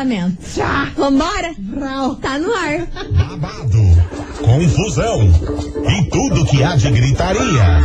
aí 0.00 0.24
o 0.24 0.30
pensamento. 0.30 0.36
Tchá! 0.54 0.92
Vambora? 0.96 1.54
Vrau. 1.58 2.14
Tá 2.16 2.38
no 2.38 2.52
ar. 2.52 2.86
Babado, 3.12 4.06
confusão 4.42 5.22
e 5.88 6.10
tudo 6.10 6.46
que 6.46 6.62
há 6.62 6.76
de 6.76 6.90
gritaria. 6.90 7.80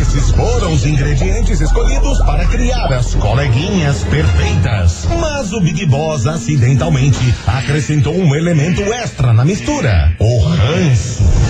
Esses 0.00 0.30
foram 0.30 0.72
os 0.72 0.84
ingredientes 0.86 1.60
escolhidos 1.60 2.18
para 2.24 2.46
criar 2.46 2.92
as 2.92 3.14
coleguinhas 3.14 4.04
perfeitas. 4.04 5.06
Mas 5.20 5.52
o 5.52 5.60
Big 5.60 5.84
Boss 5.86 6.26
acidentalmente 6.26 7.34
acrescentou 7.46 8.14
um 8.14 8.34
elemento 8.34 8.82
extra 8.82 9.32
na 9.32 9.44
mistura: 9.44 10.14
o 10.18 10.38
ranço. 10.40 11.47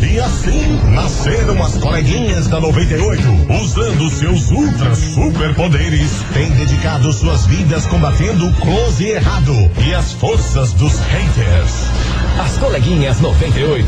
E 0.00 0.20
assim 0.20 0.78
nasceram 0.92 1.62
as 1.62 1.76
coleguinhas 1.76 2.46
da 2.46 2.60
98, 2.60 3.22
usando 3.62 4.08
seus 4.10 4.50
ultra 4.50 4.94
superpoderes, 4.94 6.10
têm 6.32 6.50
dedicado 6.52 7.12
suas 7.12 7.46
vidas 7.46 7.84
combatendo 7.86 8.46
o 8.46 8.52
close 8.54 9.04
e 9.04 9.10
errado 9.10 9.52
e 9.86 9.94
as 9.94 10.12
forças 10.12 10.72
dos 10.74 10.98
haters. 11.00 11.72
As 12.40 12.56
coleguinhas 12.58 13.20
98. 13.20 13.86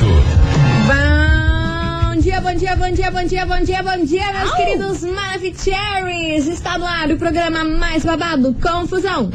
Bom 2.03 2.21
dia, 2.21 2.41
bom 2.41 2.55
dia, 2.55 2.77
bom 2.77 2.91
dia, 2.93 3.11
bom 3.11 3.25
dia, 3.25 3.47
bom 3.47 3.65
dia, 3.65 3.83
bom 3.83 4.05
dia, 4.05 4.33
meus 4.33 4.55
queridos 4.55 5.03
Maravicheries! 5.05 6.49
Está 6.49 6.77
no 6.77 6.85
ar 6.85 7.11
o 7.11 7.17
programa 7.17 7.65
mais 7.65 8.05
babado, 8.05 8.55
Confusão. 8.61 9.31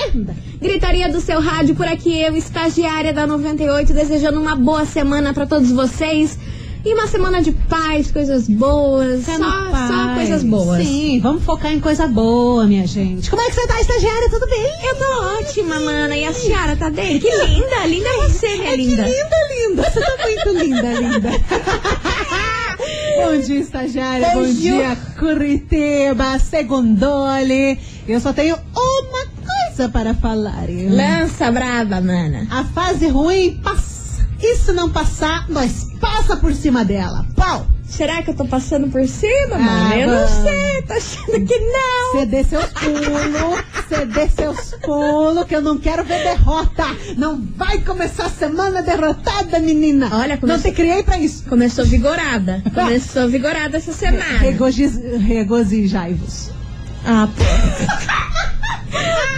Gritaria 0.61 1.09
do 1.09 1.21
seu 1.21 1.39
rádio 1.39 1.73
por 1.75 1.87
aqui, 1.87 2.21
eu, 2.21 2.35
estagiária 2.35 3.13
da 3.13 3.25
98, 3.25 3.93
desejando 3.93 4.39
uma 4.39 4.55
boa 4.55 4.85
semana 4.85 5.33
para 5.33 5.45
todos 5.45 5.71
vocês. 5.71 6.37
E 6.85 6.93
uma 6.93 7.07
semana 7.07 7.41
de 7.41 7.51
paz, 7.51 8.11
coisas 8.11 8.47
boas, 8.47 9.25
só, 9.25 9.33
só 9.37 10.13
coisas 10.13 10.43
boas. 10.43 10.85
Sim, 10.85 11.19
vamos 11.19 11.43
focar 11.43 11.73
em 11.73 11.79
coisa 11.79 12.05
boa, 12.05 12.67
minha 12.67 12.85
gente. 12.85 13.27
Como 13.27 13.41
é 13.41 13.45
que 13.47 13.55
você 13.55 13.65
tá, 13.65 13.81
estagiária? 13.81 14.29
Tudo 14.29 14.45
bem? 14.47 14.71
Eu 14.83 14.95
tô 14.95 15.39
ótima, 15.39 15.79
mana. 15.79 16.15
E 16.15 16.23
a 16.25 16.31
Ciara 16.31 16.75
tá 16.75 16.91
bem? 16.91 17.17
Que 17.19 17.27
linda, 17.27 17.87
linda 17.87 18.07
é 18.07 18.17
você, 18.17 18.47
minha 18.57 18.69
Ai, 18.69 18.75
linda. 18.75 19.03
Que 19.03 19.09
linda, 19.09 19.35
linda. 19.57 19.89
Você 19.89 19.99
tá 19.99 20.17
muito 20.27 20.63
linda, 20.63 20.93
linda. 20.93 21.29
Bom 23.25 23.39
dia, 23.39 23.59
estagiária. 23.61 24.29
Bom 24.33 24.41
Beijo. 24.41 24.59
dia, 24.59 24.95
Curitiba, 25.17 26.37
Segundole. 26.37 27.79
Eu 28.07 28.19
só 28.19 28.31
tenho 28.31 28.57
uma 28.75 29.25
coisa 29.75 29.89
para 29.89 30.13
falar. 30.13 30.65
Lança 30.69 31.51
brava, 31.51 31.99
mana. 31.99 32.45
A 32.51 32.63
fase 32.63 33.07
ruim 33.07 33.59
passa. 33.63 33.84
E 34.41 34.55
se 34.57 34.71
não 34.71 34.89
passar, 34.89 35.49
nós 35.49 35.87
passa 35.99 36.35
por 36.37 36.53
cima 36.53 36.83
dela. 36.85 37.25
Pau! 37.35 37.65
Será 37.87 38.21
que 38.23 38.31
eu 38.31 38.35
tô 38.35 38.45
passando 38.45 38.87
por 38.89 39.07
cima, 39.07 39.55
Ah, 39.55 39.59
mana? 39.59 39.95
Eu 39.95 40.07
não 40.11 40.27
sei, 40.27 40.81
tô 40.81 40.93
achando 40.93 41.45
que 41.45 41.59
não. 41.59 42.11
Você 42.13 42.25
dê 42.25 42.43
seus 42.43 42.65
pulos, 42.65 43.05
você 43.87 44.05
dê 44.07 44.27
seus 44.27 44.71
pulos, 44.83 45.45
que 45.45 45.55
eu 45.55 45.61
não 45.61 45.77
quero 45.77 46.03
ver 46.03 46.23
derrota. 46.23 46.83
Não 47.15 47.39
vai 47.55 47.77
começar 47.81 48.25
a 48.25 48.29
semana 48.29 48.81
derrotada, 48.81 49.59
menina. 49.59 50.09
Olha, 50.11 50.33
não 50.33 50.41
começou- 50.41 50.71
te 50.71 50.75
criei 50.75 51.03
pra 51.03 51.17
isso. 51.19 51.43
Começou 51.47 51.85
vigorada. 51.85 52.61
Começou 52.73 53.29
vigorada 53.29 53.77
essa 53.77 53.93
semana. 53.93 54.39
Regozijai-vos. 55.19 56.49
Ah, 57.05 57.27
pô. 57.27 57.43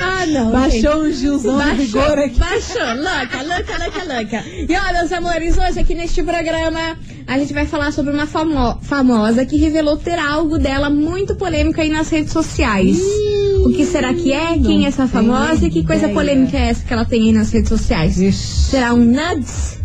ah, 0.01 0.25
não. 0.27 0.69
gente. 0.69 0.81
Baixou 0.83 1.03
um 1.03 1.11
Gilzão 1.11 1.59
de 1.75 1.85
vigor 1.85 2.19
aqui. 2.19 2.39
baixou, 2.39 2.81
louca, 2.81 3.41
louca, 3.43 3.83
louca, 3.83 4.13
louca. 4.13 4.43
E 4.47 4.67
ó, 4.75 4.93
meus 4.93 5.11
amores, 5.11 5.57
hoje 5.57 5.79
aqui 5.79 5.93
neste 5.95 6.21
programa 6.23 6.97
a 7.25 7.37
gente 7.39 7.53
vai 7.53 7.65
falar 7.65 7.91
sobre 7.91 8.13
uma 8.13 8.25
famo- 8.25 8.77
famosa 8.81 9.45
que 9.45 9.57
revelou 9.57 9.97
ter 9.97 10.17
algo 10.17 10.57
dela 10.57 10.89
muito 10.89 11.35
polêmico 11.35 11.79
aí 11.81 11.89
nas 11.89 12.09
redes 12.09 12.31
sociais. 12.31 12.97
o 13.65 13.69
que 13.73 13.85
será 13.85 14.13
que 14.13 14.31
é? 14.31 14.53
Quem 14.57 14.85
é 14.85 14.87
essa 14.87 15.07
famosa? 15.07 15.65
E 15.65 15.69
que 15.69 15.83
coisa 15.83 16.03
ideia. 16.03 16.13
polêmica 16.13 16.57
é 16.57 16.69
essa 16.69 16.85
que 16.85 16.93
ela 16.93 17.05
tem 17.05 17.23
aí 17.23 17.31
nas 17.33 17.51
redes 17.51 17.69
sociais? 17.69 18.19
Ixi. 18.19 18.37
Será 18.71 18.93
um 18.93 19.03
nudes? 19.03 19.77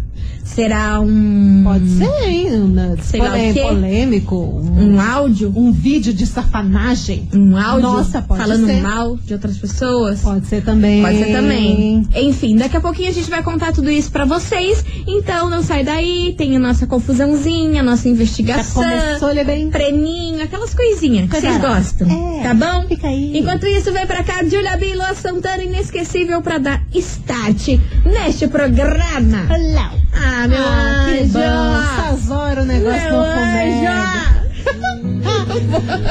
Será 0.54 1.00
um. 1.00 1.62
Pode 1.64 1.88
ser, 1.88 2.28
hein? 2.28 2.52
Um, 2.52 2.96
Sei 3.02 3.20
lá 3.20 3.30
o 3.30 3.52
quê. 3.54 3.60
polêmico. 3.62 4.36
Um, 4.36 4.94
Um 4.96 5.00
áudio? 5.00 5.52
um 5.56 5.72
vídeo 5.72 6.12
de 6.12 6.26
safanagem. 6.26 7.28
Um 7.34 7.56
áudio 7.56 7.82
Nossa, 7.88 8.20
pode 8.20 8.40
falando 8.40 8.66
ser. 8.66 8.82
mal 8.82 9.16
de 9.16 9.32
outras 9.32 9.56
pessoas? 9.56 10.20
Pode 10.20 10.46
ser 10.46 10.62
também. 10.62 11.00
Pode 11.02 11.18
ser 11.18 11.32
também. 11.32 12.06
Enfim, 12.14 12.56
daqui 12.56 12.76
a 12.76 12.80
pouquinho 12.80 13.08
a 13.08 13.12
gente 13.12 13.30
vai 13.30 13.42
contar 13.42 13.72
tudo 13.72 13.91
isso 13.91 14.10
pra 14.10 14.24
vocês. 14.24 14.84
Então 15.06 15.48
não 15.48 15.62
sai 15.62 15.84
daí, 15.84 16.34
tem 16.36 16.54
a 16.56 16.58
nossa 16.58 16.86
confusãozinha, 16.86 17.82
nossa 17.82 18.04
Já 18.04 18.10
investigação, 18.10 18.82
começou, 18.82 19.30
ele 19.30 19.44
bem. 19.44 19.70
prêmio, 19.70 20.42
aquelas 20.42 20.74
coisinhas 20.74 21.30
que 21.30 21.41
vocês 21.41 21.58
gostam. 21.58 22.08
É, 22.10 22.42
Tá 22.42 22.54
bom? 22.54 22.86
fica 22.88 23.06
aí. 23.08 23.38
Enquanto 23.38 23.66
isso, 23.66 23.92
vem 23.92 24.06
pra 24.06 24.22
cá, 24.22 24.42
Julia 24.44 24.76
Bila 24.76 25.14
Santana, 25.14 25.62
inesquecível 25.62 26.42
pra 26.42 26.58
dar 26.58 26.82
start 26.94 27.78
neste 28.04 28.48
programa. 28.48 29.46
Olá. 29.50 29.92
Ah, 30.14 30.46
meu 30.48 30.58
Ah, 30.62 31.06
que 31.08 31.22
anjo! 31.22 31.32
bom. 31.32 31.82
Essas 31.82 32.30
horas 32.30 32.64
o 32.64 32.66
negócio 32.66 33.02
Meu 33.02 33.12
não 33.12 33.24
começa. 33.34 33.90
anjo! 33.90 34.32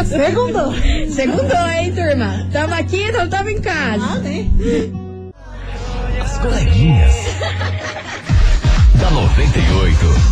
Segundo. 0.06 1.12
Segundou, 1.14 1.68
hein, 1.70 1.94
turma? 1.94 2.48
Tamo 2.52 2.74
aqui, 2.74 3.04
então 3.04 3.28
tamo 3.30 3.50
em 3.50 3.62
casa. 3.62 4.04
Ah, 4.14 4.20
né? 4.20 4.48
As 6.22 6.38
coleguinhas. 6.40 7.14
da 9.00 9.10
98. 9.12 10.32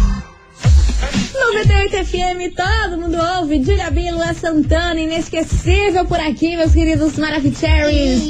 98 1.33 2.05
FM, 2.05 2.53
todo 2.55 2.97
mundo 3.01 3.17
ouve. 3.37 3.63
Julia 3.63 3.89
Bila 3.89 4.33
Santana, 4.33 4.99
inesquecível 4.99 6.05
por 6.05 6.19
aqui, 6.19 6.55
meus 6.57 6.73
queridos 6.73 7.17
Maravicheries. 7.17 8.21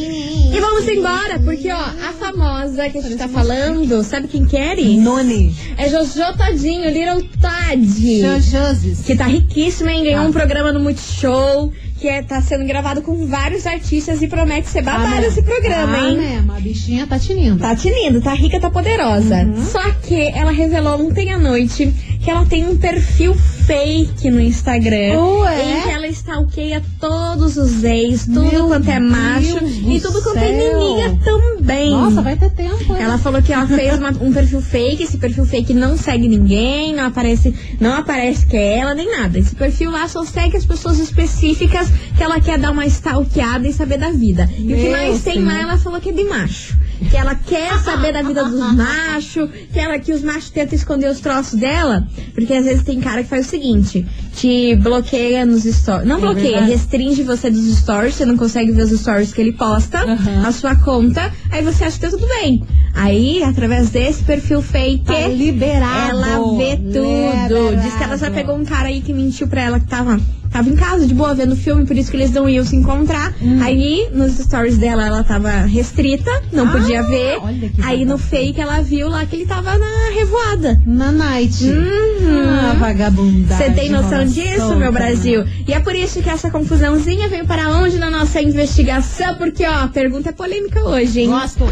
E 0.51 0.59
vamos 0.59 0.87
embora, 0.87 1.39
porque 1.43 1.71
ó, 1.71 1.77
a 1.77 2.13
famosa 2.13 2.89
que 2.89 2.97
a 2.97 3.01
gente 3.01 3.15
tá 3.17 3.27
falando, 3.27 4.03
sabe 4.03 4.27
quem 4.27 4.45
quer? 4.45 4.77
Noni. 4.77 5.55
É 5.77 5.87
Jojo 5.89 6.37
Todinho, 6.37 6.89
Little 6.89 7.23
Todd. 7.39 8.21
Jojoses. 8.21 9.01
Que 9.05 9.15
tá 9.15 9.25
riquíssima, 9.25 9.91
hein? 9.91 10.03
Ganhou 10.03 10.23
Tá. 10.23 10.29
um 10.29 10.31
programa 10.33 10.71
no 10.73 10.79
Multishow, 10.79 11.71
que 11.99 12.07
é, 12.07 12.23
tá 12.23 12.41
sendo 12.41 12.65
gravado 12.65 13.01
com 13.01 13.27
vários 13.27 13.65
artistas 13.67 14.21
e 14.21 14.27
promete 14.27 14.69
ser 14.69 14.81
babado 14.81 15.25
esse 15.25 15.41
programa, 15.43 15.95
ah, 15.97 16.09
hein? 16.09 16.17
mesmo. 16.17 16.51
A 16.51 16.59
bichinha 16.59 17.05
tá 17.07 17.19
tinindo. 17.19 17.57
Tá 17.59 17.75
tinindo, 17.75 18.21
tá 18.21 18.33
rica, 18.33 18.59
tá 18.59 18.69
poderosa. 18.71 19.43
Uhum. 19.43 19.65
Só 19.65 19.91
que 19.91 20.29
ela 20.35 20.51
revelou 20.51 20.99
ontem 21.05 21.31
à 21.31 21.37
noite 21.37 21.93
que 22.21 22.29
ela 22.29 22.45
tem 22.45 22.67
um 22.67 22.77
perfil 22.77 23.33
fake 23.33 24.29
no 24.29 24.41
Instagram. 24.41 25.17
Ué? 25.19 25.79
Em 25.79 25.83
que 25.83 25.89
ela 25.89 26.07
stalkeia 26.07 26.83
todos 26.99 27.55
os 27.55 27.83
ex, 27.83 28.25
tudo 28.25 28.41
Meu 28.43 28.67
quanto 28.67 28.89
é 28.89 28.99
macho 28.99 29.59
Deus 29.59 29.71
e 29.77 29.99
do 29.99 30.07
tudo 30.07 30.21
quanto 30.23 30.37
é 30.37 30.51
menina 30.51 31.17
também. 31.23 31.91
Nossa, 31.91 32.21
vai 32.21 32.35
ter 32.35 32.49
tempo. 32.51 32.93
hein? 32.93 33.01
Ela 33.01 33.17
falou 33.17 33.41
que 33.41 33.53
ela 33.53 33.67
fez 33.67 33.97
uma- 33.97 34.09
um 34.21 34.33
perfil 34.33 34.61
fake, 34.61 35.03
esse 35.03 35.17
perfil 35.17 35.45
fake 35.45 35.73
não 35.73 35.95
segue 35.97 36.27
ninguém, 36.27 36.93
não 36.93 37.05
aparece, 37.05 37.53
não 37.79 37.93
aparece 37.95 38.45
que 38.45 38.57
é 38.57 38.79
ela, 38.79 38.93
nem 38.93 39.09
nada. 39.17 39.37
Esse 39.39 39.55
perfil 39.55 39.91
lá 39.91 40.07
só 40.07 40.25
segue 40.25 40.57
as 40.57 40.65
pessoas 40.65 40.99
específicas 40.99 41.87
que 42.17 42.23
ela 42.23 42.39
quer 42.41 42.57
dar 42.57 42.71
uma 42.71 42.85
stalkeada 42.85 43.67
e 43.67 43.71
saber 43.73 43.97
da 43.97 44.09
vida. 44.09 44.49
E 44.57 44.63
o 44.73 44.75
que 44.75 44.83
Meu 44.83 44.91
mais 44.91 45.21
tem 45.21 45.33
Senhor. 45.35 45.45
lá, 45.47 45.61
ela 45.61 45.77
falou 45.77 46.01
que 46.01 46.09
é 46.09 46.13
de 46.13 46.23
macho. 46.25 46.77
Que 47.09 47.15
ela 47.15 47.33
quer 47.35 47.79
saber 47.79 48.11
da 48.11 48.21
vida 48.21 48.43
dos 48.43 48.73
machos, 48.75 49.49
que 49.71 49.79
ela 49.79 49.97
que 49.99 50.11
os 50.11 50.21
machos 50.21 50.49
tentam 50.49 50.75
esconder 50.75 51.09
os 51.09 51.19
troços 51.19 51.57
dela, 51.59 52.05
porque 52.33 52.53
às 52.53 52.65
vezes 52.65 52.83
tem 52.83 52.99
cara 52.99 53.23
que 53.23 53.29
faz 53.29 53.45
o 53.47 53.49
seguinte, 53.49 54.05
te 54.35 54.75
bloqueia 54.75 55.45
nos 55.45 55.63
stories. 55.63 56.07
Não 56.07 56.17
É 56.17 56.19
bloqueia, 56.19 56.51
verdade. 56.59 56.71
restringe 56.71 57.23
você 57.23 57.49
dos 57.49 57.65
stories, 57.77 58.15
você 58.15 58.25
não 58.25 58.35
consegue 58.35 58.71
ver 58.71 58.83
os 58.83 58.99
stories 58.99 59.31
que 59.33 59.39
ele 59.39 59.53
posta, 59.53 59.99
Aham. 59.99 60.45
a 60.47 60.51
sua 60.51 60.75
conta, 60.75 61.31
aí 61.51 61.63
você 61.63 61.85
acha 61.85 61.97
que 61.97 62.05
tá 62.05 62.09
tudo 62.09 62.27
bem. 62.27 62.63
Aí, 62.93 63.43
através 63.43 63.89
desse 63.91 64.23
perfil 64.23 64.61
fake, 64.61 65.05
Tá 65.05 65.27
liberado. 65.27 66.09
ela 66.09 66.57
vê 66.57 66.75
tudo. 66.75 66.99
Liberado. 66.99 67.81
Diz 67.81 67.93
que 67.95 68.03
ela 68.03 68.17
já 68.17 68.29
pegou 68.31 68.55
um 68.55 68.65
cara 68.65 68.89
aí 68.89 68.99
que 69.01 69.13
mentiu 69.13 69.47
pra 69.47 69.61
ela 69.61 69.79
que 69.79 69.87
tava, 69.87 70.19
tava 70.51 70.69
em 70.69 70.75
casa, 70.75 71.05
de 71.05 71.13
boa, 71.13 71.33
vendo 71.33 71.55
filme, 71.55 71.85
por 71.85 71.95
isso 71.97 72.09
que 72.11 72.17
eles 72.17 72.31
não 72.31 72.47
iam 72.49 72.65
se 72.65 72.75
encontrar. 72.75 73.33
Hum. 73.41 73.59
Aí, 73.61 74.07
nos 74.13 74.37
stories 74.37 74.77
dela, 74.77 75.05
ela 75.05 75.23
tava 75.23 75.49
restrita, 75.61 76.29
não 76.51 76.67
Ah, 76.67 76.71
podia 76.71 77.03
ver. 77.03 77.37
olha 77.41 77.69
que 77.69 77.81
Aí, 77.81 77.99
no 78.05 78.17
vagabunda. 78.17 78.17
fake, 78.17 78.61
ela 78.61 78.81
viu 78.81 79.09
lá 79.09 79.25
que 79.25 79.35
ele 79.35 79.45
tava 79.45 79.77
na 79.77 80.09
revoada. 80.13 80.81
Na 80.85 81.11
night. 81.11 81.63
Uhum. 81.65 82.49
Ah, 82.49 82.75
vagabundagem. 82.79 83.67
Você 83.67 83.71
tem 83.73 83.89
noção 83.89 84.25
disso, 84.25 84.57
solta, 84.57 84.75
meu 84.75 84.91
né? 84.91 84.99
Brasil? 84.99 85.45
E 85.67 85.73
é 85.73 85.79
por 85.79 85.95
isso 85.95 86.21
que 86.21 86.29
essa 86.29 86.49
confusãozinha 86.49 87.27
veio 87.29 87.45
para 87.45 87.69
onde 87.69 87.97
na 87.97 88.09
nossa 88.09 88.41
investigação? 88.41 89.35
Porque, 89.35 89.65
ó, 89.65 89.83
a 89.83 89.87
pergunta 89.87 90.29
é 90.29 90.31
polêmica 90.31 90.83
hoje, 90.83 91.21
hein? 91.21 91.29
Gosto. 91.29 91.65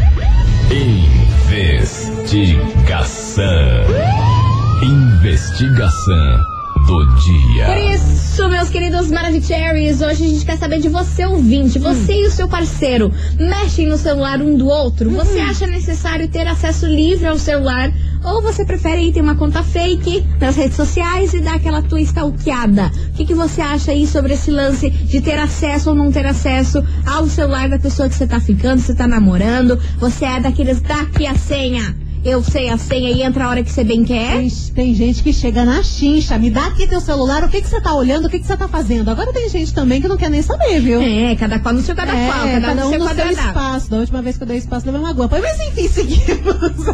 Investigação. 2.28 3.44
Investigação 4.82 6.57
do 6.88 7.04
dia. 7.16 7.66
Por 7.66 7.76
isso, 7.76 8.48
meus 8.48 8.70
queridos 8.70 9.10
Maravicheries, 9.10 10.00
hoje 10.00 10.24
a 10.24 10.28
gente 10.28 10.46
quer 10.46 10.56
saber 10.56 10.80
de 10.80 10.88
você, 10.88 11.26
ouvinte. 11.26 11.78
Você 11.78 12.22
e 12.22 12.26
o 12.26 12.30
seu 12.30 12.48
parceiro 12.48 13.12
mexem 13.38 13.86
no 13.86 13.98
celular 13.98 14.40
um 14.40 14.56
do 14.56 14.66
outro? 14.66 15.10
Você 15.10 15.38
acha 15.38 15.66
necessário 15.66 16.26
ter 16.28 16.48
acesso 16.48 16.86
livre 16.86 17.26
ao 17.26 17.38
celular 17.38 17.92
Ou 18.24 18.40
você 18.40 18.64
prefere 18.64 19.02
ir 19.02 19.12
ter 19.12 19.20
uma 19.20 19.36
conta 19.36 19.62
fake 19.62 20.24
nas 20.40 20.56
redes 20.56 20.76
sociais 20.76 21.34
e 21.34 21.40
dar 21.40 21.56
aquela 21.56 21.82
tua 21.82 22.00
stalkeada? 22.00 22.90
O 23.10 23.12
que, 23.12 23.26
que 23.26 23.34
você 23.34 23.60
acha 23.60 23.92
aí 23.92 24.06
sobre 24.06 24.32
esse 24.32 24.50
lance 24.50 24.88
de 24.88 25.20
ter 25.20 25.38
acesso 25.38 25.90
ou 25.90 25.94
não 25.94 26.10
ter 26.10 26.24
acesso 26.24 26.82
ao 27.06 27.26
celular 27.26 27.68
da 27.68 27.78
pessoa 27.78 28.08
que 28.08 28.14
você 28.14 28.26
tá 28.26 28.40
ficando, 28.40 28.80
você 28.80 28.94
tá 28.94 29.06
namorando? 29.06 29.78
Você 29.98 30.24
é 30.24 30.40
daqueles 30.40 30.80
daqui 30.80 31.26
a 31.26 31.34
senha? 31.34 32.07
Eu 32.24 32.42
sei 32.42 32.68
a 32.68 32.76
senha 32.76 33.10
e 33.10 33.22
entra 33.22 33.44
a 33.44 33.48
hora 33.48 33.62
que 33.62 33.70
você 33.70 33.84
bem 33.84 34.04
quer? 34.04 34.38
Tem, 34.38 34.50
tem 34.74 34.94
gente 34.94 35.22
que 35.22 35.32
chega 35.32 35.64
na 35.64 35.82
chincha, 35.82 36.36
me 36.36 36.50
dá 36.50 36.66
aqui 36.66 36.86
teu 36.86 37.00
celular, 37.00 37.44
o 37.44 37.48
que 37.48 37.62
que 37.62 37.68
você 37.68 37.80
tá 37.80 37.94
olhando, 37.94 38.26
o 38.26 38.28
que 38.28 38.38
que 38.38 38.46
você 38.46 38.56
tá 38.56 38.66
fazendo. 38.68 39.08
Agora 39.10 39.32
tem 39.32 39.48
gente 39.48 39.72
também 39.72 40.00
que 40.00 40.08
não 40.08 40.16
quer 40.16 40.28
nem 40.28 40.42
saber, 40.42 40.80
viu? 40.80 41.00
É, 41.00 41.34
cada 41.36 41.58
qual 41.60 41.74
no 41.74 41.80
seu 41.80 41.94
cada 41.94 42.12
É, 42.12 42.26
qual, 42.26 42.38
cada, 42.46 42.60
cada 42.60 42.86
um 42.86 42.90
no 42.90 42.90
seu 42.90 42.98
no 42.98 43.14
seu 43.14 43.30
espaço. 43.30 43.90
Da 43.90 43.96
última 43.98 44.20
vez 44.22 44.36
que 44.36 44.42
eu 44.42 44.46
dei 44.48 44.58
espaço, 44.58 44.84
levei 44.86 45.00
uma 45.00 45.12
guampa. 45.12 45.38
Mas 45.40 45.58
enfim, 45.60 45.86
seguimos. 45.88 46.88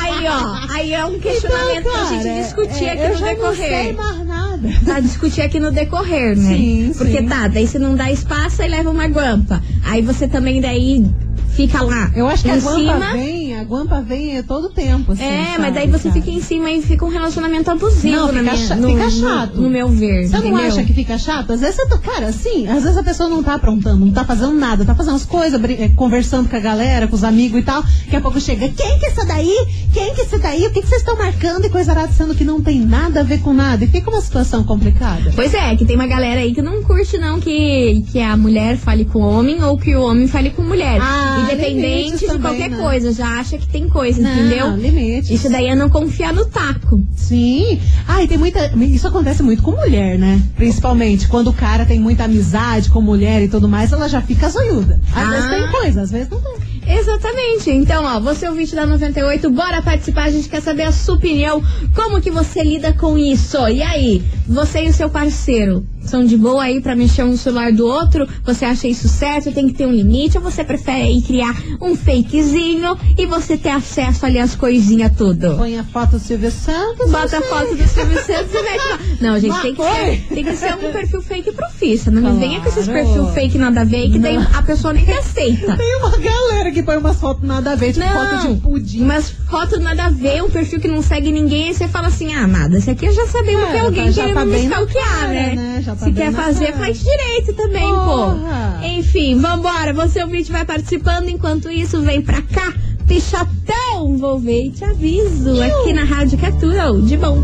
Aí, 0.00 0.26
ó, 0.28 0.74
aí 0.74 0.92
é 0.94 1.04
um 1.04 1.18
questionamento 1.18 1.78
Então, 1.80 1.92
pra 1.92 2.04
gente 2.10 2.24
cara, 2.24 2.42
discutir 2.42 2.84
é, 2.84 2.92
aqui 2.92 3.02
eu 3.02 3.08
no 3.08 3.16
já 3.16 3.26
Não 3.34 3.54
sei 3.54 3.68
decorrer. 3.68 3.96
mais 3.96 4.26
nada. 4.26 4.68
Pra 4.84 5.00
discutir 5.00 5.40
aqui 5.42 5.58
no 5.60 5.72
decorrer, 5.72 6.36
né? 6.36 6.54
Sim, 6.56 6.92
Porque 6.96 7.18
sim. 7.18 7.26
tá, 7.26 7.48
daí 7.48 7.66
você 7.66 7.78
não 7.78 7.94
dá 7.94 8.10
espaço 8.12 8.62
e 8.62 8.68
leva 8.68 8.90
uma 8.90 9.06
guampa. 9.08 9.62
Aí 9.84 10.02
você 10.02 10.28
também 10.28 10.60
daí 10.60 11.04
fica 11.50 11.80
lá. 11.82 12.10
Eu 12.14 12.26
acho 12.28 12.42
que 12.42 12.48
em 12.50 12.52
a 12.52 12.56
guampa 12.56 12.76
cima. 12.78 13.12
vem, 13.12 13.45
a 13.45 13.45
guampa 13.66 14.00
vem 14.00 14.42
todo 14.42 14.70
tempo. 14.70 15.12
Assim, 15.12 15.22
É, 15.24 15.46
sabe, 15.46 15.58
mas 15.60 15.74
daí 15.74 15.88
você 15.90 16.08
cara? 16.08 16.14
fica 16.20 16.30
em 16.30 16.40
cima 16.40 16.70
e 16.70 16.80
fica 16.82 17.04
um 17.04 17.08
relacionamento 17.08 17.70
abusivo 17.70 18.16
Não, 18.16 18.28
fica 18.28 18.42
minha, 18.42 18.56
cha- 18.56 18.76
no, 18.76 18.88
fica 18.88 19.04
no- 19.04 19.10
chato. 19.10 19.60
No, 19.60 19.70
meu 19.70 19.88
ver. 19.88 20.26
Você 20.28 20.38
não 20.38 20.46
entendeu? 20.46 20.66
acha 20.66 20.84
que 20.84 20.92
fica 20.94 21.18
chato? 21.18 21.52
Às 21.52 21.60
vezes 21.60 21.76
você 21.76 21.86
tá, 21.86 21.98
cara, 21.98 22.26
assim, 22.28 22.66
às 22.68 22.82
vezes 22.82 22.96
a 22.96 23.02
pessoa 23.02 23.28
não 23.28 23.42
tá 23.42 23.54
aprontando, 23.54 24.04
não 24.04 24.12
tá 24.12 24.24
fazendo 24.24 24.54
nada, 24.54 24.84
tá 24.84 24.94
fazendo 24.94 25.16
as 25.16 25.24
coisas, 25.24 25.60
eh, 25.64 25.90
conversando 25.94 26.48
com 26.48 26.56
a 26.56 26.60
galera, 26.60 27.06
com 27.08 27.14
os 27.16 27.24
amigos 27.24 27.60
e 27.60 27.62
tal. 27.62 27.82
Daqui 27.82 28.16
a 28.16 28.20
pouco 28.20 28.40
chega, 28.40 28.68
quem 28.68 28.98
que 28.98 29.06
é 29.06 29.08
essa 29.10 29.24
daí? 29.24 29.54
Quem 29.92 30.14
que 30.14 30.20
é 30.20 30.24
esse 30.24 30.38
daí? 30.38 30.66
O 30.66 30.70
que, 30.72 30.80
que 30.80 30.86
vocês 30.88 31.00
estão 31.00 31.16
marcando 31.16 31.64
e 31.64 31.70
coisa 31.70 31.92
arada, 31.92 32.12
sendo 32.12 32.34
que 32.34 32.44
não 32.44 32.60
tem 32.62 32.80
nada 32.80 33.20
a 33.20 33.22
ver 33.22 33.40
com 33.40 33.52
nada. 33.52 33.84
E 33.84 33.88
fica 33.88 34.10
uma 34.10 34.20
situação 34.20 34.62
complicada. 34.64 35.32
Pois 35.34 35.52
é, 35.54 35.74
que 35.76 35.84
tem 35.84 35.96
uma 35.96 36.06
galera 36.06 36.40
aí 36.40 36.54
que 36.54 36.62
não 36.62 36.82
curte 36.82 37.18
não 37.18 37.40
que, 37.40 38.04
que 38.12 38.20
a 38.20 38.36
mulher 38.36 38.76
fale 38.76 39.04
com 39.04 39.20
o 39.20 39.22
homem 39.28 39.62
ou 39.62 39.76
que 39.78 39.94
o 39.96 40.02
homem 40.02 40.28
fale 40.28 40.50
com 40.50 40.62
mulher. 40.62 40.98
Ah, 41.00 41.40
Independente 41.44 42.26
de 42.28 42.38
qualquer 42.38 42.70
né? 42.70 42.76
coisa, 42.76 43.12
já 43.12 43.38
acha 43.40 43.55
que 43.56 43.66
tem 43.68 43.88
coisa, 43.88 44.20
Não, 44.20 44.30
entendeu? 44.32 44.76
limites. 44.76 45.30
Isso 45.30 45.48
daí 45.50 45.66
é 45.66 45.74
não 45.74 45.88
confiar 45.88 46.32
no 46.32 46.44
taco. 46.46 47.00
Sim. 47.14 47.80
Ah, 48.06 48.22
e 48.22 48.28
tem 48.28 48.38
muita. 48.38 48.66
Isso 48.76 49.06
acontece 49.06 49.42
muito 49.42 49.62
com 49.62 49.72
mulher, 49.72 50.18
né? 50.18 50.40
Principalmente 50.56 51.28
quando 51.28 51.48
o 51.48 51.52
cara 51.52 51.84
tem 51.84 51.98
muita 51.98 52.24
amizade 52.24 52.90
com 52.90 53.00
mulher 53.00 53.42
e 53.42 53.48
tudo 53.48 53.68
mais, 53.68 53.92
ela 53.92 54.08
já 54.08 54.20
fica 54.22 54.48
zoiuda. 54.48 55.00
Às 55.14 55.26
Ah. 55.26 55.30
vezes 55.30 55.50
tem 55.50 55.70
coisa, 55.70 56.02
às 56.02 56.10
vezes 56.10 56.28
não 56.30 56.40
tem. 56.40 56.56
Exatamente. 56.88 57.70
Então, 57.70 58.04
ó, 58.04 58.20
você 58.20 58.46
é 58.46 58.50
ouvinte 58.50 58.74
da 58.74 58.86
98, 58.86 59.50
bora 59.50 59.82
participar, 59.82 60.24
a 60.24 60.30
gente 60.30 60.48
quer 60.48 60.60
saber 60.62 60.84
a 60.84 60.92
sua 60.92 61.14
opinião, 61.16 61.62
como 61.94 62.20
que 62.20 62.30
você 62.30 62.62
lida 62.62 62.92
com 62.92 63.18
isso? 63.18 63.56
E 63.68 63.82
aí, 63.82 64.22
você 64.46 64.84
e 64.84 64.88
o 64.90 64.92
seu 64.92 65.08
parceiro 65.10 65.84
são 66.00 66.24
de 66.24 66.36
boa 66.36 66.62
aí 66.62 66.80
pra 66.80 66.94
mexer 66.94 67.24
um 67.24 67.30
no 67.32 67.36
celular 67.36 67.72
do 67.72 67.86
outro? 67.86 68.28
Você 68.44 68.64
acha 68.64 68.86
isso 68.86 69.08
certo? 69.08 69.50
Tem 69.52 69.66
que 69.66 69.74
ter 69.74 69.86
um 69.86 69.92
limite? 69.92 70.36
Ou 70.38 70.42
você 70.44 70.62
prefere 70.62 71.02
aí 71.02 71.22
criar 71.22 71.54
um 71.80 71.96
fakezinho 71.96 72.96
e 73.18 73.26
você 73.26 73.45
ter 73.58 73.68
acesso 73.68 74.24
ali 74.24 74.38
às 74.38 74.54
coisinhas 74.54 75.12
tudo? 75.16 75.56
Põe 75.58 75.78
a 75.78 75.84
foto 75.84 76.12
do 76.12 76.18
Silvio 76.18 76.50
Santos. 76.50 77.10
Bota 77.10 77.36
a 77.36 77.40
você- 77.40 77.48
foto 77.48 77.74
do 77.74 77.86
Silvio 77.86 78.16
Santos 78.24 78.54
e 78.54 78.62
mete 78.62 78.88
lá. 78.88 78.98
Não, 79.20 79.38
gente, 79.38 79.60
tem 79.60 79.74
que, 79.74 79.82
Mas 79.82 79.94
ser, 79.94 80.04
foi. 80.06 80.16
tem 80.36 80.44
que 80.44 80.56
ser 80.56 80.74
um 80.74 80.92
perfil 80.92 81.20
fake 81.22 81.52
profissa. 81.52 82.10
Não 82.10 82.22
me 82.22 82.28
Claro. 82.28 82.38
venha 82.40 82.60
com 82.60 82.68
esses 82.68 82.86
perfil 82.88 83.26
fake 83.32 83.58
nada 83.58 83.80
a 83.82 83.84
ver, 83.84 84.10
que 84.10 84.18
daí 84.18 84.36
a 84.54 84.62
pessoa 84.62 84.94
nem 84.94 85.10
aceita. 85.12 85.76
Tem 85.76 85.96
uma 85.98 86.16
galera 86.16 86.70
que 86.70 86.82
põe 86.82 86.96
umas 86.96 87.16
fotos 87.18 87.46
nada 87.46 87.72
a 87.72 87.74
ver, 87.76 87.92
tipo 87.92 88.06
foto 88.06 88.48
de 88.54 88.60
pudim. 88.60 89.04
Mas 89.04 89.28
foto 89.50 89.78
nada 89.80 90.06
a 90.06 90.10
ver, 90.10 90.42
um 90.42 90.48
perfil 90.50 90.80
que 90.80 90.88
não 90.88 91.02
segue 91.02 91.30
ninguém, 91.30 91.74
você 91.74 91.86
fala 91.88 92.08
assim, 92.08 92.32
ah, 92.34 92.46
nada, 92.46 92.78
esse 92.78 92.90
aqui 92.90 93.10
já 93.12 93.26
sabemos 93.26 93.62
É, 93.64 93.70
que 93.72 93.76
é 93.76 93.80
alguém 93.80 94.12
já 94.12 94.22
querendo 94.22 94.34
tá 94.36 94.44
me 94.46 94.58
stalkear, 94.64 95.08
cara, 95.20 95.28
né? 95.28 95.54
né? 95.54 95.82
Tá 95.84 95.96
Se 95.96 96.12
quer 96.12 96.32
fazer, 96.32 96.66
cara. 96.72 96.78
faz 96.78 97.00
direito 97.02 97.52
também, 97.54 97.88
Porra. 97.88 98.78
pô. 98.80 98.86
Enfim, 98.86 99.38
vambora, 99.38 99.92
você 99.92 100.22
ouvinte 100.22 100.50
vai 100.50 100.64
participando, 100.64 101.28
enquanto 101.28 101.70
isso, 101.70 102.00
vem 102.02 102.22
pra 102.22 102.40
cá, 102.42 102.72
pichatão, 103.06 104.18
vou 104.18 104.38
ver 104.38 104.66
e 104.66 104.70
te 104.70 104.84
aviso, 104.84 105.60
aqui 105.62 105.92
na 105.92 106.04
Rádio 106.04 106.38
Catura, 106.38 106.92
de 107.02 107.16
bom. 107.16 107.38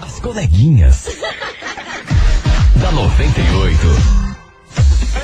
As 0.00 0.18
coleguinhas. 0.20 1.06
da 2.80 2.92
98. 2.92 4.15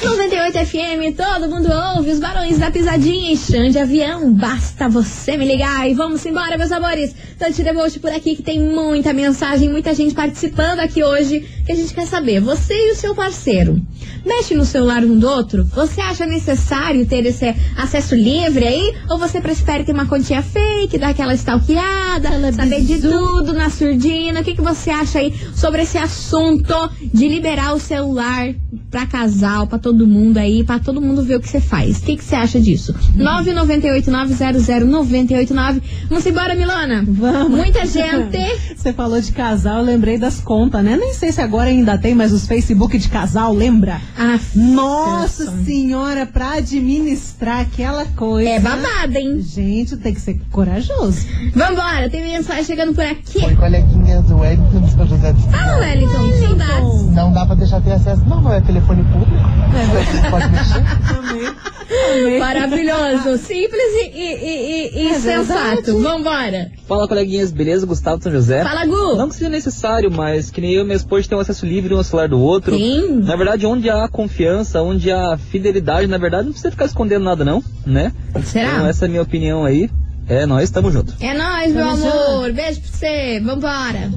98 0.03 0.67
FM, 0.67 1.17
todo 1.17 1.49
mundo 1.49 1.69
ouve 1.95 2.11
os 2.11 2.19
barões 2.19 2.59
da 2.59 2.73
pisadinha 2.73 3.33
e 3.33 3.37
chão 3.37 3.69
de 3.69 3.79
avião. 3.79 4.33
Basta 4.33 4.89
você 4.89 5.37
me 5.37 5.47
ligar 5.47 5.89
e 5.89 5.95
vamos 5.95 6.27
embora, 6.27 6.59
meus 6.59 6.73
amores. 6.73 7.15
Tante 7.39 7.63
Devolte 7.63 8.01
por 8.01 8.11
aqui 8.11 8.35
que 8.35 8.43
tem 8.43 8.59
muita 8.59 9.13
mensagem, 9.13 9.69
muita 9.69 9.95
gente 9.95 10.13
participando 10.13 10.81
aqui 10.81 11.05
hoje 11.05 11.47
que 11.65 11.71
a 11.71 11.75
gente 11.77 11.95
quer 11.95 12.07
saber. 12.07 12.41
Você 12.41 12.75
e 12.75 12.93
o 12.93 12.97
seu 12.97 13.15
parceiro 13.15 13.81
mexe 14.27 14.55
no 14.55 14.65
celular 14.65 15.05
um 15.05 15.17
do 15.17 15.29
outro? 15.29 15.65
Você 15.67 16.01
acha 16.01 16.27
necessário 16.27 17.07
ter 17.07 17.25
esse 17.25 17.55
acesso 17.77 18.17
livre 18.17 18.67
aí? 18.67 18.95
Ou 19.09 19.19
você 19.19 19.41
prefere 19.41 19.85
ter 19.85 19.93
uma 19.93 20.07
continha 20.07 20.43
fake, 20.43 20.99
dar 20.99 21.11
aquela 21.11 21.35
stalkeada, 21.35 22.53
saber 22.53 22.83
de 22.83 23.01
tudo 23.01 23.53
na 23.53 23.71
surdina? 23.71 24.41
O 24.41 24.45
que, 24.45 24.57
que 24.57 24.63
você 24.63 24.91
acha 24.91 25.21
aí 25.21 25.33
sobre 25.55 25.83
esse 25.83 25.97
assunto 25.97 26.91
de 27.15 27.29
liberar 27.29 27.75
o 27.75 27.79
celular 27.79 28.53
pra 28.91 29.07
casal, 29.07 29.67
pra 29.67 29.79
todo 29.79 29.92
mundo 30.07 30.39
aí, 30.39 30.65
pra 30.65 30.79
todo 30.79 31.01
mundo 31.01 31.23
ver 31.23 31.37
o 31.37 31.41
que 31.41 31.49
você 31.49 31.61
faz? 31.61 31.99
O 31.99 32.03
que, 32.03 32.17
que 32.17 32.25
você 32.25 32.35
acha 32.35 32.61
disso? 32.61 32.95
998-900-989. 33.17 35.83
Vamos 36.09 36.27
embora, 36.27 36.55
Milana? 36.55 37.05
Vamos. 37.07 37.59
Muita 37.59 37.85
gente. 37.87 38.39
Você 38.77 38.93
falou 38.93 39.21
de 39.21 39.33
casal, 39.33 39.79
eu 39.79 39.85
lembrei 39.85 40.19
das 40.19 40.41
contas, 40.41 40.83
né? 40.85 40.97
Nem 40.97 41.13
sei 41.15 41.33
se 41.33 41.41
agora 41.41 41.71
ainda 41.71 41.97
tem, 41.99 42.15
mas 42.15 42.33
os 42.33 42.47
Facebook 42.47 42.97
de 42.99 43.09
casal, 43.09 43.53
lembra? 43.55 44.01
Ah, 44.19 44.39
Nossa 44.55 45.45
Nossa. 45.45 45.65
senhora, 45.65 46.27
pra 46.27 46.55
administrar 46.55 47.61
aquela 47.61 48.05
coisa. 48.07 48.49
é 48.49 48.61
babada, 48.61 49.19
hein? 49.19 49.41
Gente, 49.41 49.97
tem 49.97 50.13
que 50.15 50.21
ser 50.21 50.41
corajoso. 50.51 51.27
Vambora, 51.55 52.09
tem 52.11 52.23
mensagem 52.23 52.65
chegando 52.65 52.95
por 52.95 53.05
aqui. 53.05 53.45
Oi, 53.45 53.55
coleguinhas 53.57 54.25
do 54.27 54.37
Wellington 54.39 54.81
de 54.81 54.93
São 54.93 55.07
José 55.07 55.33
dos 55.33 55.45
Fala, 55.45 55.79
Wellington, 55.79 56.31
saudades. 56.47 57.07
Não 57.15 57.33
dá 57.33 57.47
pra 57.47 57.55
deixar 57.55 57.81
ter 57.81 57.93
acesso, 57.93 58.23
não, 58.27 58.41
não 58.43 58.53
é 58.53 58.61
telefone 58.61 59.03
público. 59.05 59.33
Você 59.87 60.31
pode 60.31 60.49
mexer. 60.51 62.39
Maravilhoso, 62.39 63.39
simples 63.39 63.83
e, 63.95 64.11
e, 64.15 64.33
e, 64.45 65.03
e 65.03 65.09
É 65.09 65.19
sensato. 65.19 66.01
Vambora. 66.01 66.71
Fala, 66.87 67.07
coleguinhas, 67.09 67.53
beleza? 67.53 67.87
Gustavo 67.87 68.19
de 68.19 68.25
São 68.25 68.33
José. 68.33 68.63
Fala, 68.63 68.87
Gu. 68.87 69.17
Não 69.17 69.29
que 69.29 69.35
seja 69.35 69.51
necessário, 69.51 70.11
mas 70.11 70.51
que 70.51 70.61
nem 70.61 70.73
eu 70.73 70.83
e 70.83 70.85
minha 70.85 70.97
esposa 70.97 71.29
tem 71.29 71.37
um 71.37 71.41
acesso 71.41 71.67
livre 71.67 71.95
um 71.95 71.99
ao 71.99 72.05
celular 72.05 72.29
do 72.29 72.41
outro. 72.41 72.77
Sim. 72.77 73.21
Na 73.23 73.37
verdade, 73.37 73.67
onde 73.67 73.91
há 73.91 74.09
confiança, 74.09 74.83
onde 74.83 75.11
há 75.11 75.37
fidelidade, 75.37 76.07
na 76.07 76.19
verdade, 76.19 76.45
não 76.45 76.53
precisa 76.53 76.71
ficar 76.71 76.87
escondendo 76.87 77.25
nada, 77.25 77.45
não, 77.45 77.63
né? 77.85 78.13
Será? 78.45 78.73
Então, 78.73 78.87
essa 78.87 79.05
é 79.05 79.07
a 79.07 79.11
minha 79.11 79.23
opinião 79.23 79.65
aí. 79.65 79.91
É, 80.29 80.47
nós 80.47 80.65
estamos 80.65 80.93
juntos. 80.93 81.15
É 81.21 81.35
nóis, 81.35 81.75
meu 81.75 81.85
Tamo 81.85 82.07
amor. 82.09 82.53
Beijo 82.53 82.81
pra 82.81 82.91
você. 82.91 83.41
Vambora. 83.41 84.11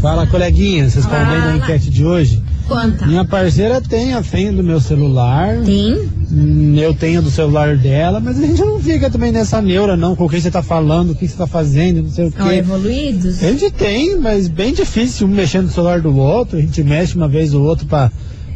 Fala, 0.00 0.26
coleguinha, 0.26 0.88
vocês 0.88 1.04
estão 1.04 1.18
bem 1.26 1.38
na 1.40 1.56
enquete 1.56 1.90
de 1.90 2.04
hoje? 2.04 2.42
Conta. 2.68 3.06
Minha 3.06 3.24
parceira 3.24 3.80
tem 3.80 4.12
a 4.14 4.22
senha 4.22 4.52
do 4.52 4.62
meu 4.62 4.80
celular, 4.80 5.56
Tem? 5.64 6.08
hum, 6.30 6.74
eu 6.76 6.92
tenho 6.94 7.22
do 7.22 7.30
celular 7.30 7.76
dela, 7.76 8.20
mas 8.20 8.38
a 8.38 8.46
gente 8.46 8.60
não 8.60 8.78
fica 8.80 9.08
também 9.08 9.32
nessa 9.32 9.62
neura, 9.62 9.96
não, 9.96 10.14
com 10.14 10.28
quem 10.28 10.40
você 10.40 10.50
tá 10.50 10.62
falando, 10.62 11.10
o 11.10 11.14
que 11.14 11.26
você 11.26 11.36
tá 11.36 11.46
fazendo, 11.46 12.02
não 12.02 12.10
sei 12.10 12.26
o 12.26 12.32
quê. 12.32 12.42
evoluídos? 12.58 13.42
A 13.42 13.48
gente 13.52 13.70
tem, 13.70 14.16
mas 14.18 14.48
bem 14.48 14.72
difícil 14.74 15.26
um 15.26 15.30
mexendo 15.30 15.66
no 15.66 15.72
celular 15.72 16.00
do 16.00 16.14
outro, 16.16 16.58
a 16.58 16.60
gente 16.60 16.82
mexe 16.82 17.14
uma 17.16 17.28
vez 17.28 17.54
ou 17.54 17.62
outra 17.64 17.86
pra, 17.86 18.10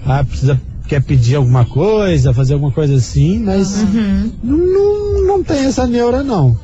ah, 0.05 0.25
precisa, 0.25 0.61
quer 0.89 1.03
pedir 1.03 1.37
alguma 1.37 1.65
coisa, 1.65 2.35
fazer 2.35 2.55
alguma 2.55 2.73
coisa 2.73 2.95
assim, 2.97 3.39
mas 3.39 3.83
Uhum. 3.83 4.31
não, 4.43 4.57
não, 4.59 5.27
não 5.27 5.43
tem 5.45 5.65
essa 5.65 5.87
neura, 5.87 6.23
não. 6.23 6.57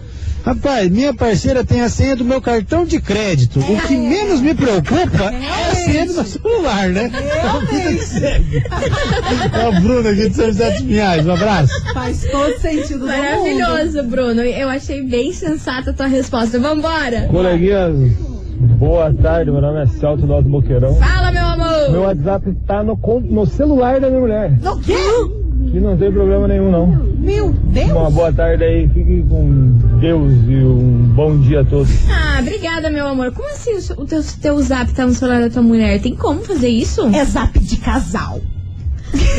Rapaz, 0.47 0.89
minha 0.89 1.13
parceira 1.13 1.65
tem 1.65 1.81
a 1.81 1.89
senha 1.89 2.15
do 2.15 2.25
meu 2.25 2.41
cartão 2.41 2.85
de 2.85 3.01
crédito. 3.01 3.59
O 3.59 3.81
que 3.81 3.97
menos 3.97 4.41
me 4.41 4.55
preocupa 4.55 5.25
é 5.25 5.73
a 5.73 5.75
senha 5.75 6.07
do 6.07 6.15
meu 6.15 6.25
celular, 6.25 6.89
né? 6.89 7.11
Então. 7.11 7.63
É 9.61 9.69
o 9.69 9.81
Bruno 9.81 10.09
aqui 10.09 10.29
de 10.29 10.37
São 10.37 10.47
José 10.47 10.71
dos 10.71 10.83
Pinhais. 10.83 11.27
Um 11.27 11.33
abraço. 11.33 11.73
Faz 11.93 12.23
todo 12.31 12.57
sentido. 12.61 13.09
Maravilhoso, 13.09 14.05
Bruno. 14.05 14.41
Eu 14.41 14.69
achei 14.69 15.03
bem 15.03 15.33
sensata 15.33 15.91
a 15.91 15.93
tua 15.93 16.07
resposta. 16.07 16.61
Vambora. 16.61 17.27
Coleguinhas, 17.29 18.13
boa 18.79 19.13
tarde, 19.13 19.51
meu 19.51 19.61
nome 19.61 19.83
é 19.83 19.87
Celso 19.99 20.29
do 20.29 20.33
Alto 20.33 20.49
Boqueirão. 20.49 20.95
Fala, 20.95 21.33
meu 21.33 21.45
amor. 21.45 21.56
Meu 21.91 22.03
WhatsApp 22.03 22.53
tá 22.67 22.83
no, 22.83 22.99
no 23.29 23.47
celular 23.47 24.01
da 24.01 24.09
minha 24.09 24.21
mulher, 24.21 24.59
No 24.63 24.79
quê? 24.81 24.95
que 25.71 25.81
não 25.81 25.97
tem 25.97 26.13
problema 26.13 26.47
nenhum 26.47 26.71
não. 26.71 26.87
Meu 27.19 27.53
Deus! 27.53 27.91
Uma 27.91 28.11
boa 28.11 28.33
tarde 28.33 28.63
aí, 28.65 28.89
fique 28.89 29.25
com 29.29 29.79
Deus 30.01 30.33
e 30.49 30.55
um 30.57 31.09
bom 31.15 31.37
dia 31.39 31.61
a 31.61 31.65
todos. 31.65 31.91
Ah, 32.09 32.39
obrigada, 32.41 32.89
meu 32.91 33.07
amor. 33.09 33.33
Como 33.33 33.49
assim 33.51 33.75
o, 33.75 33.81
seu- 33.81 33.97
o 33.99 34.05
teu, 34.07 34.23
teu 34.41 34.61
zap 34.63 34.93
tá 34.95 35.05
no 35.07 35.13
celular 35.15 35.41
da 35.41 35.51
tua 35.51 35.63
mulher? 35.63 36.01
Tem 36.01 36.15
como 36.15 36.41
fazer 36.43 36.69
isso? 36.69 37.07
É 37.15 37.25
zap 37.25 37.59
de 37.59 37.77
casal. 37.79 38.41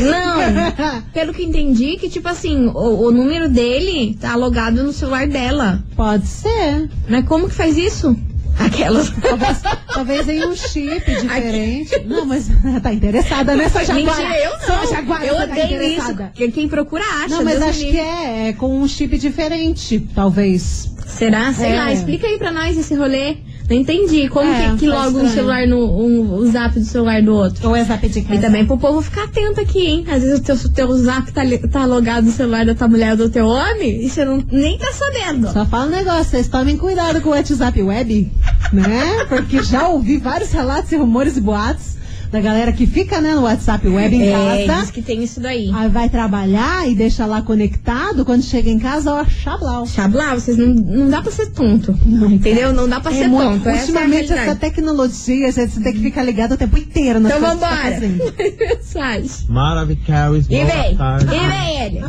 Não, 0.00 1.02
pelo 1.14 1.32
que 1.32 1.44
entendi, 1.44 1.96
que 1.96 2.08
tipo 2.08 2.28
assim, 2.28 2.66
o, 2.68 3.06
o 3.06 3.10
número 3.10 3.48
dele 3.48 4.16
tá 4.20 4.34
logado 4.36 4.82
no 4.82 4.92
celular 4.92 5.26
dela. 5.28 5.82
Pode 5.96 6.26
ser. 6.26 6.88
Mas 7.08 7.24
como 7.26 7.48
que 7.48 7.54
faz 7.54 7.76
isso? 7.76 8.14
Aquelas. 8.58 9.10
Talvez, 9.10 9.58
talvez 9.92 10.28
em 10.28 10.44
um 10.46 10.54
chip 10.56 11.04
diferente. 11.20 11.98
Não, 12.06 12.24
mas 12.24 12.48
tá 12.82 12.92
interessada 12.92 13.54
nessa 13.54 13.84
jaguara. 13.84 14.22
Mentira, 14.28 14.44
eu 14.44 14.58
Só 14.60 14.76
não. 14.76 14.90
jaguara 14.90 15.24
eu 15.26 15.36
tá 15.36 15.44
odeio 15.44 15.64
interessada. 15.66 16.22
isso. 16.24 16.32
Que 16.34 16.50
Quem 16.52 16.68
procura 16.68 17.04
acha. 17.04 17.28
Não, 17.28 17.44
mas 17.44 17.58
Deus 17.58 17.70
acho 17.70 17.80
que 17.80 17.98
é, 17.98 18.48
é 18.48 18.52
com 18.52 18.80
um 18.80 18.88
chip 18.88 19.16
diferente, 19.18 20.00
talvez. 20.14 20.90
Será? 21.06 21.52
Sei 21.52 21.70
É. 21.70 21.76
lá, 21.76 21.92
explica 21.92 22.26
aí 22.26 22.38
pra 22.38 22.50
nós 22.50 22.76
esse 22.76 22.94
rolê. 22.94 23.36
Não 23.68 23.76
entendi. 23.76 24.28
Como 24.28 24.50
É, 24.50 24.70
que, 24.70 24.76
que 24.78 24.86
tá 24.88 24.94
loga 24.94 25.08
um 25.18 25.26
estranho. 25.26 25.30
celular 25.34 25.66
no. 25.66 25.78
Um, 26.00 26.34
o 26.36 26.46
zap 26.50 26.78
do 26.78 26.84
celular 26.84 27.22
do 27.22 27.34
outro? 27.34 27.68
Ou 27.68 27.76
é 27.76 27.84
zap 27.84 28.08
de 28.08 28.18
E 28.18 28.22
casa. 28.22 28.40
também 28.40 28.64
pro 28.66 28.78
povo 28.78 29.02
ficar 29.02 29.24
atento 29.24 29.60
aqui, 29.60 29.86
hein? 29.86 30.04
Às 30.10 30.22
vezes 30.22 30.38
o 30.38 30.42
teu, 30.42 30.56
teu 30.70 30.96
zap 30.98 31.30
tá, 31.32 31.42
tá 31.70 31.84
logado 31.84 32.24
no 32.24 32.32
celular 32.32 32.64
da 32.64 32.74
tua 32.74 32.88
mulher 32.88 33.10
ou 33.12 33.16
do 33.18 33.28
teu 33.30 33.46
homem 33.46 34.04
e 34.04 34.08
você 34.08 34.24
não, 34.24 34.42
nem 34.50 34.78
tá 34.78 34.90
sabendo. 34.92 35.52
Só 35.52 35.66
fala 35.66 35.86
um 35.86 35.90
negócio, 35.90 36.24
vocês 36.24 36.48
tomem 36.48 36.76
cuidado 36.76 37.20
com 37.20 37.28
o 37.28 37.32
WhatsApp 37.32 37.82
web, 37.82 38.32
né? 38.72 39.24
Porque 39.28 39.62
já 39.62 39.88
ouvi 39.88 40.16
vários 40.16 40.50
relatos 40.52 40.90
e 40.92 40.96
rumores 40.96 41.36
e 41.36 41.40
boatos 41.40 41.98
da 42.30 42.40
galera 42.40 42.72
que 42.72 42.86
fica, 42.86 43.20
né, 43.20 43.34
no 43.34 43.42
WhatsApp 43.42 43.86
web 43.88 44.14
em 44.14 44.28
É, 44.28 44.66
casa. 44.66 44.82
diz 44.82 44.90
que 44.90 45.00
tem 45.02 45.22
isso 45.24 45.40
daí. 45.40 45.70
Aí 45.74 45.88
vai 45.88 46.08
trabalhar 46.10 46.86
e 46.88 46.94
deixa 46.94 47.24
lá 47.24 47.40
conectado. 47.42 48.24
Quando 48.24 48.42
chega 48.42 48.68
em 48.68 48.78
casa, 48.78 49.12
ó, 49.14 49.24
chablau. 49.24 49.86
Chablau, 49.86 50.34
vocês 50.38 50.56
não, 50.58 50.66
não 50.74 51.08
dá 51.08 51.22
pra 51.22 51.32
ser 51.32 51.46
tonto. 51.52 51.94
entendeu? 52.06 52.72
Não 52.72 52.88
dá 52.88 53.00
pra 53.00 53.12
ser 53.12 53.28
muito- 53.28 53.44
tonto. 53.44 53.68
Essa 53.68 53.78
é 53.78 53.80
a 53.80 53.80
ultimamente, 53.86 54.32
essa 54.32 54.54
tecnologia, 54.54 55.50
você 55.50 55.66
tem 55.68 55.92
que 55.92 56.00
ficar 56.00 56.22
ligado 56.22 56.52
o 56.52 56.56
tempo 56.56 56.76
inteiro 56.76 57.18
Então 57.18 57.40
tá 57.40 57.54
vambora. 57.54 57.98
Maravilhoso. 59.48 60.46
E 60.50 60.64
vem, 60.64 60.92
e 60.92 61.48
vem 61.48 61.80
ele. 61.82 62.04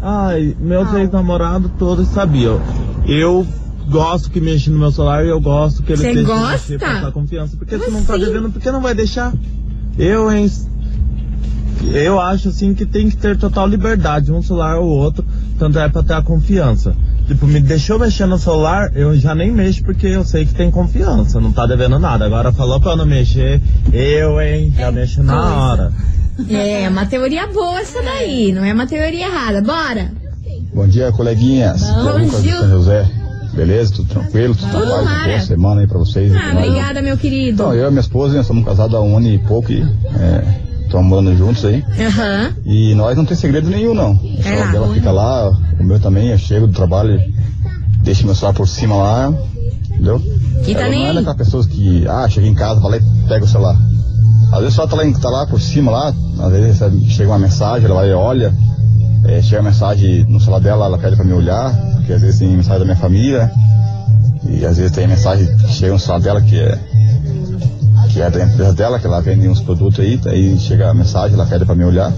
Ai, 0.00 0.56
meus 0.60 0.92
ex-namorados 0.94 1.70
todos 1.78 2.08
sabiam. 2.08 2.60
Eu 3.06 3.46
gosto 3.88 4.30
que 4.30 4.40
mexa 4.40 4.70
no 4.70 4.78
meu 4.78 4.90
celular 4.90 5.24
e 5.24 5.28
eu 5.28 5.40
gosto 5.40 5.82
que 5.82 5.92
ele 5.92 6.02
Cê 6.02 6.12
deixe 6.12 6.22
gosta? 6.24 6.78
passar 6.78 7.12
confiança. 7.12 7.56
Porque 7.56 7.76
Como 7.76 7.88
se 7.90 7.94
não 7.96 8.04
tá 8.04 8.14
assim? 8.16 8.24
devendo, 8.24 8.50
por 8.50 8.60
que 8.60 8.70
não 8.70 8.80
vai 8.80 8.94
deixar? 8.94 9.32
Eu, 9.98 10.30
hein? 10.30 10.50
Eu 11.92 12.18
acho 12.20 12.48
assim 12.48 12.72
que 12.72 12.86
tem 12.86 13.10
que 13.10 13.16
ter 13.16 13.36
total 13.36 13.68
liberdade, 13.68 14.32
um 14.32 14.42
celular 14.42 14.78
ou 14.78 14.88
outro, 14.88 15.24
tanto 15.58 15.78
é 15.78 15.88
pra 15.88 16.02
ter 16.02 16.14
a 16.14 16.22
confiança. 16.22 16.94
Tipo, 17.26 17.46
me 17.46 17.60
deixou 17.60 17.98
mexer 17.98 18.26
no 18.26 18.38
celular, 18.38 18.90
eu 18.94 19.14
já 19.16 19.34
nem 19.34 19.50
mexo 19.52 19.82
porque 19.82 20.06
eu 20.06 20.24
sei 20.24 20.44
que 20.46 20.54
tem 20.54 20.70
confiança, 20.70 21.40
não 21.40 21.52
tá 21.52 21.66
devendo 21.66 21.98
nada. 21.98 22.24
Agora 22.24 22.52
falou 22.52 22.80
pra 22.80 22.92
eu 22.92 22.96
não 22.96 23.06
mexer, 23.06 23.60
eu, 23.92 24.40
hein, 24.40 24.72
já 24.76 24.90
mexo 24.90 25.22
na 25.22 25.32
coisa. 25.34 25.54
hora. 25.56 25.92
É, 26.50 26.88
uma 26.88 27.06
teoria 27.06 27.46
boa 27.46 27.78
essa 27.80 28.02
daí, 28.02 28.52
não 28.52 28.64
é 28.64 28.72
uma 28.72 28.86
teoria 28.86 29.26
errada. 29.26 29.60
Bora! 29.62 30.10
Bom 30.74 30.86
dia, 30.88 31.12
coleguinhas. 31.12 31.82
Bom 31.82 32.18
é 32.18 32.24
dia. 32.40 32.58
São 32.60 32.68
José. 32.68 33.08
Beleza? 33.54 33.92
Tudo 33.94 34.08
tranquilo? 34.08 34.54
Tudo 34.54 34.70
Tudo 34.70 34.86
paz? 34.90 35.04
Mara. 35.04 35.24
boa 35.28 35.40
semana 35.40 35.80
aí 35.82 35.86
pra 35.86 35.98
vocês. 35.98 36.32
Ah, 36.34 36.54
mais? 36.54 36.68
obrigada, 36.68 37.02
meu 37.02 37.16
querido. 37.16 37.50
Então, 37.62 37.74
eu 37.74 37.86
e 37.86 37.90
minha 37.90 38.00
esposa, 38.00 38.34
nós 38.36 38.46
somos 38.46 38.64
casados 38.64 38.94
há 38.94 39.00
um 39.00 39.16
ano 39.16 39.28
e 39.28 39.38
pouco 39.38 39.70
e 39.72 39.86
estamos 40.84 41.06
morando 41.06 41.36
juntos 41.36 41.64
aí. 41.64 41.84
Aham. 42.00 42.50
E 42.64 42.94
nós 42.94 43.16
não 43.16 43.24
tem 43.24 43.36
segredo 43.36 43.68
nenhum, 43.70 43.94
não. 43.94 44.12
O 44.12 44.38
É 44.44 44.56
lá, 44.64 44.72
dela 44.72 44.94
fica 44.94 45.10
lá, 45.12 45.50
o 45.78 45.84
meu 45.84 46.00
também, 46.00 46.28
eu 46.28 46.38
chego 46.38 46.66
do 46.66 46.72
trabalho, 46.72 47.20
deixo 48.02 48.24
meu 48.26 48.34
celular 48.34 48.54
por 48.54 48.66
cima 48.66 48.96
lá, 48.96 49.32
entendeu? 49.90 50.20
E 50.66 50.74
tá 50.74 50.88
nem 50.88 51.02
não 51.04 51.10
é 51.10 51.14
daquelas 51.14 51.36
pessoas 51.36 51.66
que, 51.66 52.06
ah, 52.08 52.28
chega 52.28 52.46
em 52.46 52.54
casa, 52.54 52.80
vai 52.80 52.92
lá 52.92 52.96
e 52.96 53.28
pega 53.28 53.44
o 53.44 53.48
celular. 53.48 53.76
Às 54.52 54.60
vezes 54.60 54.74
só 54.74 54.86
tá 54.86 54.96
lá, 54.96 55.02
tá 55.20 55.30
lá 55.30 55.46
por 55.46 55.60
cima 55.60 55.90
lá, 55.90 56.14
às 56.40 56.50
vezes 56.52 56.66
recebe- 56.78 57.04
chega 57.10 57.30
uma 57.30 57.38
mensagem, 57.38 57.84
ela 57.86 57.94
vai 57.94 58.10
e 58.10 58.12
olha, 58.12 58.52
é, 59.24 59.40
chega 59.42 59.60
uma 59.62 59.70
mensagem 59.70 60.24
no 60.28 60.38
celular 60.40 60.60
dela, 60.60 60.86
ela 60.86 60.98
pede 60.98 61.16
pra 61.16 61.24
me 61.24 61.32
olhar, 61.32 61.72
porque 62.04 62.12
às 62.12 62.20
vezes 62.20 62.38
tem 62.38 62.54
mensagem 62.54 62.80
da 62.80 62.84
minha 62.84 62.96
família, 62.96 63.50
e 64.46 64.64
às 64.66 64.76
vezes 64.76 64.92
tem 64.92 65.08
mensagem 65.08 65.46
que 65.56 65.72
chega 65.72 65.98
celular 65.98 66.20
dela 66.20 66.42
que 66.42 66.60
é 66.60 66.78
que 68.10 68.20
é 68.20 68.30
da 68.30 68.44
empresa 68.44 68.72
dela, 68.74 69.00
que 69.00 69.06
ela 69.06 69.20
vende 69.20 69.48
uns 69.48 69.60
produtos 69.60 69.98
aí, 69.98 70.20
aí 70.26 70.58
chega 70.58 70.90
a 70.90 70.94
mensagem, 70.94 71.34
ela 71.34 71.46
pede 71.46 71.64
pra 71.64 71.74
me 71.74 71.82
olhar. 71.82 72.12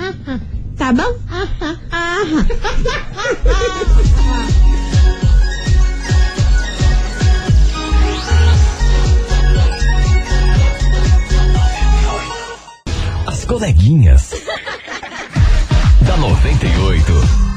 Tá 0.77 0.91
bom? 0.91 1.15
Ah, 1.91 2.23
As 13.27 13.45
coleguinhas. 13.45 14.31
da 16.01 16.17
98. 16.17 17.52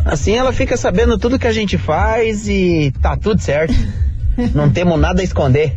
Assim 0.06 0.34
ela 0.36 0.54
fica 0.54 0.78
sabendo 0.78 1.18
tudo 1.18 1.38
que 1.38 1.46
a 1.48 1.52
gente 1.52 1.78
faz 1.78 2.48
e 2.48 2.92
tá 3.02 3.16
tudo 3.18 3.42
certo. 3.42 3.74
Não 4.56 4.70
temos 4.70 5.00
nada 5.00 5.22
a 5.22 5.24
esconder. 5.24 5.76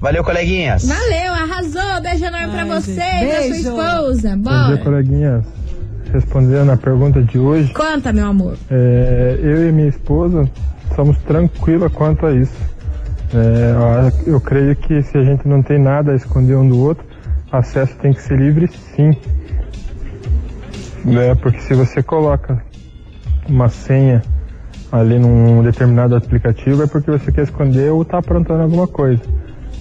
Valeu, 0.00 0.24
coleguinhas. 0.24 0.86
Valeu, 0.86 1.32
arrasou. 1.34 2.00
Beijo 2.02 2.24
enorme 2.24 2.48
pra 2.52 2.62
Ai, 2.62 2.68
você 2.68 2.94
gente, 2.94 3.24
e 3.24 3.28
pra 3.28 3.42
sua 3.42 3.56
esposa. 3.56 4.36
Bom 4.36 4.50
dia, 4.50 4.60
Bora. 4.68 4.78
coleguinhas. 4.78 5.44
Respondendo 6.12 6.70
a 6.72 6.76
pergunta 6.76 7.22
de 7.22 7.38
hoje, 7.38 7.72
Conta, 7.72 8.12
meu 8.12 8.26
amor. 8.26 8.56
é, 8.70 9.38
eu 9.42 9.68
e 9.68 9.72
minha 9.72 9.88
esposa 9.88 10.50
somos 10.96 11.16
tranquilas 11.18 11.92
quanto 11.92 12.26
a 12.26 12.32
isso. 12.32 12.56
É, 13.32 14.12
eu 14.28 14.40
creio 14.40 14.74
que 14.74 15.02
se 15.02 15.16
a 15.16 15.22
gente 15.22 15.46
não 15.46 15.62
tem 15.62 15.78
nada 15.78 16.10
a 16.12 16.16
esconder 16.16 16.56
um 16.56 16.68
do 16.68 16.78
outro, 16.80 17.04
acesso 17.52 17.94
tem 17.98 18.12
que 18.12 18.20
ser 18.20 18.36
livre 18.36 18.68
sim. 18.68 19.12
Né? 21.04 21.34
Porque 21.36 21.60
se 21.60 21.74
você 21.74 22.02
coloca 22.02 22.60
uma 23.48 23.68
senha 23.68 24.20
ali 24.90 25.18
num 25.18 25.62
determinado 25.62 26.16
aplicativo 26.16 26.82
é 26.82 26.86
porque 26.86 27.10
você 27.10 27.30
quer 27.30 27.42
esconder 27.42 27.90
ou 27.92 28.04
tá 28.04 28.18
aprontando 28.18 28.62
alguma 28.62 28.88
coisa. 28.88 29.22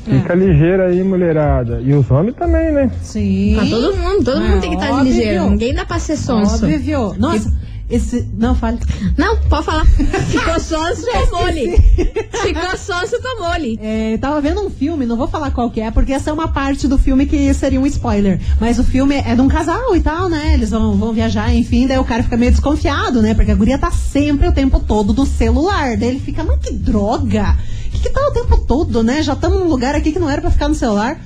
Fica 0.05 0.33
ligeira 0.33 0.87
aí, 0.87 1.03
mulherada. 1.03 1.81
E 1.83 1.93
os 1.93 2.09
homens 2.09 2.35
também, 2.35 2.71
né? 2.71 2.89
Sim. 3.01 3.53
Pra 3.55 3.65
todo 3.65 3.95
mundo, 3.97 4.23
todo 4.23 4.37
É, 4.43 4.49
mundo 4.49 4.61
tem 4.61 4.69
que 4.71 4.75
estar 4.75 4.87
de 4.87 4.93
óbvio. 4.93 5.13
ligeiro. 5.13 5.49
Ninguém 5.49 5.73
dá 5.73 5.85
pra 5.85 5.99
ser 5.99 6.17
sonso. 6.17 6.65
Óbvio. 6.65 7.13
Nossa, 7.17 7.53
esse... 7.89 8.27
Não, 8.37 8.55
fale. 8.55 8.79
Não, 9.17 9.35
pode 9.37 9.65
falar. 9.65 9.85
Ficou 10.29 10.59
sonso, 10.59 11.05
tomou-lhe. 11.29 11.77
Ficou 12.41 12.77
sonso, 12.77 13.15
tomou-lhe. 13.21 13.77
É, 13.81 14.13
eu 14.13 14.17
tava 14.17 14.39
vendo 14.41 14.61
um 14.65 14.69
filme, 14.69 15.05
não 15.05 15.15
vou 15.17 15.27
falar 15.27 15.51
qual 15.51 15.69
que 15.69 15.81
é, 15.81 15.91
porque 15.91 16.13
essa 16.13 16.29
é 16.29 16.33
uma 16.33 16.47
parte 16.47 16.87
do 16.87 16.97
filme 16.97 17.25
que 17.27 17.53
seria 17.53 17.79
um 17.79 17.85
spoiler. 17.85 18.39
Mas 18.59 18.79
o 18.79 18.83
filme 18.83 19.15
é 19.15 19.35
de 19.35 19.41
um 19.41 19.47
casal 19.47 19.95
e 19.95 20.01
tal, 20.01 20.27
né? 20.29 20.53
Eles 20.55 20.71
vão, 20.71 20.95
vão 20.97 21.13
viajar, 21.13 21.53
enfim, 21.53 21.85
daí 21.85 21.97
o 21.99 22.03
cara 22.03 22.23
fica 22.23 22.37
meio 22.37 22.51
desconfiado, 22.51 23.21
né? 23.21 23.33
Porque 23.35 23.51
a 23.51 23.55
guria 23.55 23.77
tá 23.77 23.91
sempre 23.91 24.47
o 24.47 24.51
tempo 24.51 24.79
todo 24.79 25.13
no 25.13 25.25
celular. 25.25 25.97
Daí 25.97 26.09
ele 26.09 26.19
fica, 26.19 26.43
mas 26.43 26.57
que 26.59 26.73
droga! 26.73 27.55
Que 28.01 28.07
que 28.07 28.09
tá 28.09 28.21
o 28.27 28.31
tempo 28.31 28.57
todo, 28.65 29.03
né? 29.03 29.21
Já 29.21 29.33
estamos 29.33 29.59
num 29.59 29.67
lugar 29.67 29.93
aqui 29.95 30.11
que 30.11 30.19
não 30.19 30.29
era 30.29 30.41
pra 30.41 30.51
ficar 30.51 30.67
no 30.69 30.75
celular. 30.75 31.19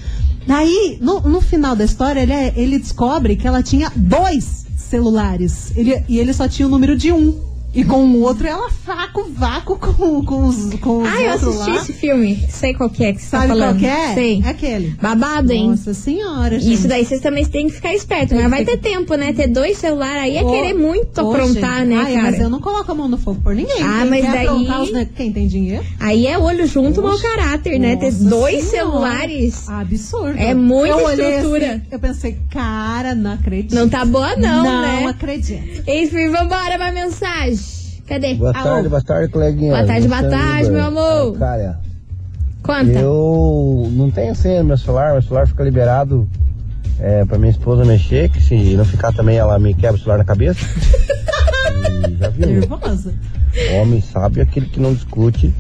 Daí, 0.47 0.97
no, 0.99 1.19
no 1.21 1.39
final 1.39 1.75
da 1.75 1.86
história, 1.86 2.19
ele, 2.21 2.33
é- 2.33 2.53
ele 2.55 2.79
descobre 2.79 3.36
que 3.36 3.47
ela 3.47 3.62
tinha 3.63 3.91
dois 3.95 4.65
celulares. 4.75 5.71
Ele, 5.75 6.03
e 6.09 6.17
ele 6.19 6.33
só 6.33 6.47
tinha 6.47 6.67
o 6.67 6.71
número 6.71 6.97
de 6.97 7.12
um. 7.12 7.39
E 7.73 7.83
com 7.83 8.05
o 8.05 8.21
outro 8.21 8.45
ela 8.47 8.69
vácuo, 8.86 9.25
vácuo 9.36 9.77
com, 9.79 10.23
com 10.23 10.45
os, 10.45 10.73
com 10.79 11.01
os 11.01 11.07
Ah, 11.09 11.21
eu 11.23 11.31
assisti 11.31 11.69
lá. 11.71 11.75
esse 11.77 11.93
filme. 11.93 12.45
Sei 12.49 12.73
qual 12.75 12.88
que 12.89 13.03
é 13.03 13.13
que 13.13 13.19
você 13.21 13.29
Sabe 13.29 13.47
tá 13.47 13.53
falando. 13.53 13.69
qual 13.71 13.79
que 13.79 13.86
é? 13.88 14.13
Sei. 14.13 14.43
Aquele. 14.45 14.89
Babado, 15.01 15.51
hein? 15.51 15.69
Nossa 15.69 15.93
senhora, 15.93 16.59
gente. 16.59 16.73
Isso 16.73 16.88
daí 16.88 17.03
vocês 17.03 17.19
também 17.19 17.43
têm 17.45 17.67
que 17.67 17.73
ficar 17.73 17.93
esperto, 17.95 18.36
mas 18.36 18.47
vai 18.49 18.63
ter 18.63 18.77
tempo, 18.77 19.15
né? 19.15 19.33
Ter 19.33 19.47
dois 19.47 19.77
celulares 19.77 20.21
aí 20.21 20.38
é 20.38 20.43
querer 20.43 20.73
muito 20.75 21.19
ô, 21.19 21.31
aprontar, 21.31 21.79
gente. 21.79 21.88
né, 21.89 22.01
Ai, 22.05 22.13
cara? 22.13 22.31
mas 22.31 22.39
eu 22.39 22.49
não 22.49 22.59
coloco 22.62 22.91
a 22.91 22.95
mão 22.95 23.07
no 23.07 23.17
fogo 23.17 23.41
por 23.43 23.55
ninguém. 23.55 23.81
Ah, 23.81 24.01
Quem 24.01 24.09
mas 24.09 24.23
daí- 24.23 25.05
Quem 25.15 25.31
tem 25.33 25.47
dinheiro? 25.47 25.83
Aí 25.99 26.27
é 26.27 26.38
olho 26.38 26.67
junto, 26.67 27.01
mau 27.01 27.13
Oxe, 27.13 27.23
caráter, 27.23 27.79
né? 27.79 27.95
Ter 27.95 28.12
dois 28.12 28.65
senhora. 28.65 28.91
celulares. 28.91 29.67
Absurdo. 29.67 30.38
É 30.38 30.53
muita 30.53 30.95
eu 30.95 31.09
estrutura. 31.09 31.71
assim, 31.71 31.81
eu 31.91 31.99
pensei, 31.99 32.38
cara, 32.51 33.15
não 33.15 33.33
acredito. 33.33 33.73
Não 33.73 33.89
tá 33.89 34.05
boa, 34.05 34.36
não, 34.36 34.63
não 34.63 34.81
né? 34.81 35.05
acredito. 35.07 35.83
Enfim, 35.89 36.29
vambora 36.29 36.77
pra 36.77 36.91
mensagem. 36.91 37.62
Cadê? 38.07 38.35
Boa 38.35 38.51
Alô? 38.53 38.63
tarde, 38.63 38.89
boa 38.89 39.01
tarde, 39.01 39.29
coleguinha. 39.29 39.71
Boa 39.73 39.85
tarde, 39.85 40.07
boa 40.07 40.23
tarde, 40.23 40.69
meu 40.69 40.83
amor. 40.83 41.37
Cara, 41.37 41.79
Conta. 42.61 42.99
eu 42.99 43.89
não 43.91 44.11
tenho 44.11 44.35
senha 44.35 44.59
no 44.59 44.69
meu 44.69 44.77
celular, 44.77 45.13
meu 45.13 45.21
celular 45.21 45.47
fica 45.47 45.63
liberado 45.63 46.27
é, 46.99 47.25
pra 47.25 47.37
minha 47.37 47.51
esposa 47.51 47.85
mexer, 47.85 48.29
que 48.29 48.41
se 48.41 48.75
não 48.75 48.85
ficar 48.85 49.13
também 49.13 49.37
ela 49.37 49.57
me 49.57 49.73
quebra 49.73 49.95
o 49.95 49.97
celular 49.97 50.17
na 50.17 50.25
cabeça. 50.25 50.59
e 52.09 52.15
já 52.15 52.29
viu? 52.29 52.47
Nervosa. 52.47 53.13
Homem 53.79 54.01
sabe 54.01 54.41
aquele 54.41 54.65
que 54.65 54.79
não 54.79 54.93
discute 54.93 55.53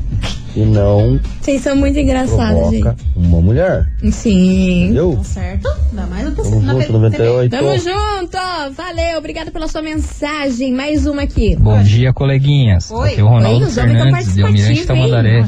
e 0.55 0.61
não 0.61 1.19
Vocês 1.41 1.61
são 1.61 1.75
muito 1.75 1.97
engraçados, 1.97 2.69
gente. 2.69 2.87
uma 3.15 3.41
mulher. 3.41 3.87
Sim. 4.11 4.83
Entendeu? 4.85 5.15
Tá 5.17 5.23
certo? 5.23 5.67
Ainda 5.89 6.05
mais 6.07 6.25
no 6.25 6.35
Tamo 6.35 6.61
na 6.61 6.73
junto, 6.73 6.85
TV. 6.85 6.93
98. 6.93 7.51
Tamo 7.51 7.77
junto! 7.77 8.73
Valeu, 8.75 9.17
obrigada 9.17 9.51
pela 9.51 9.67
sua 9.67 9.81
mensagem. 9.81 10.73
Mais 10.73 11.05
uma 11.05 11.23
aqui. 11.23 11.55
Bom 11.55 11.81
dia, 11.81 12.13
coleguinhas. 12.13 12.91
Oi. 12.91 13.11
Aqui 13.11 13.21
é 13.21 13.23
o 13.23 13.27
Ronaldo 13.27 13.65
Oi, 13.65 13.71
tão 13.71 13.83
Fernandes, 13.83 14.33
de 14.33 14.43
Almirante? 14.43 14.85
Tamandaré. 14.85 15.43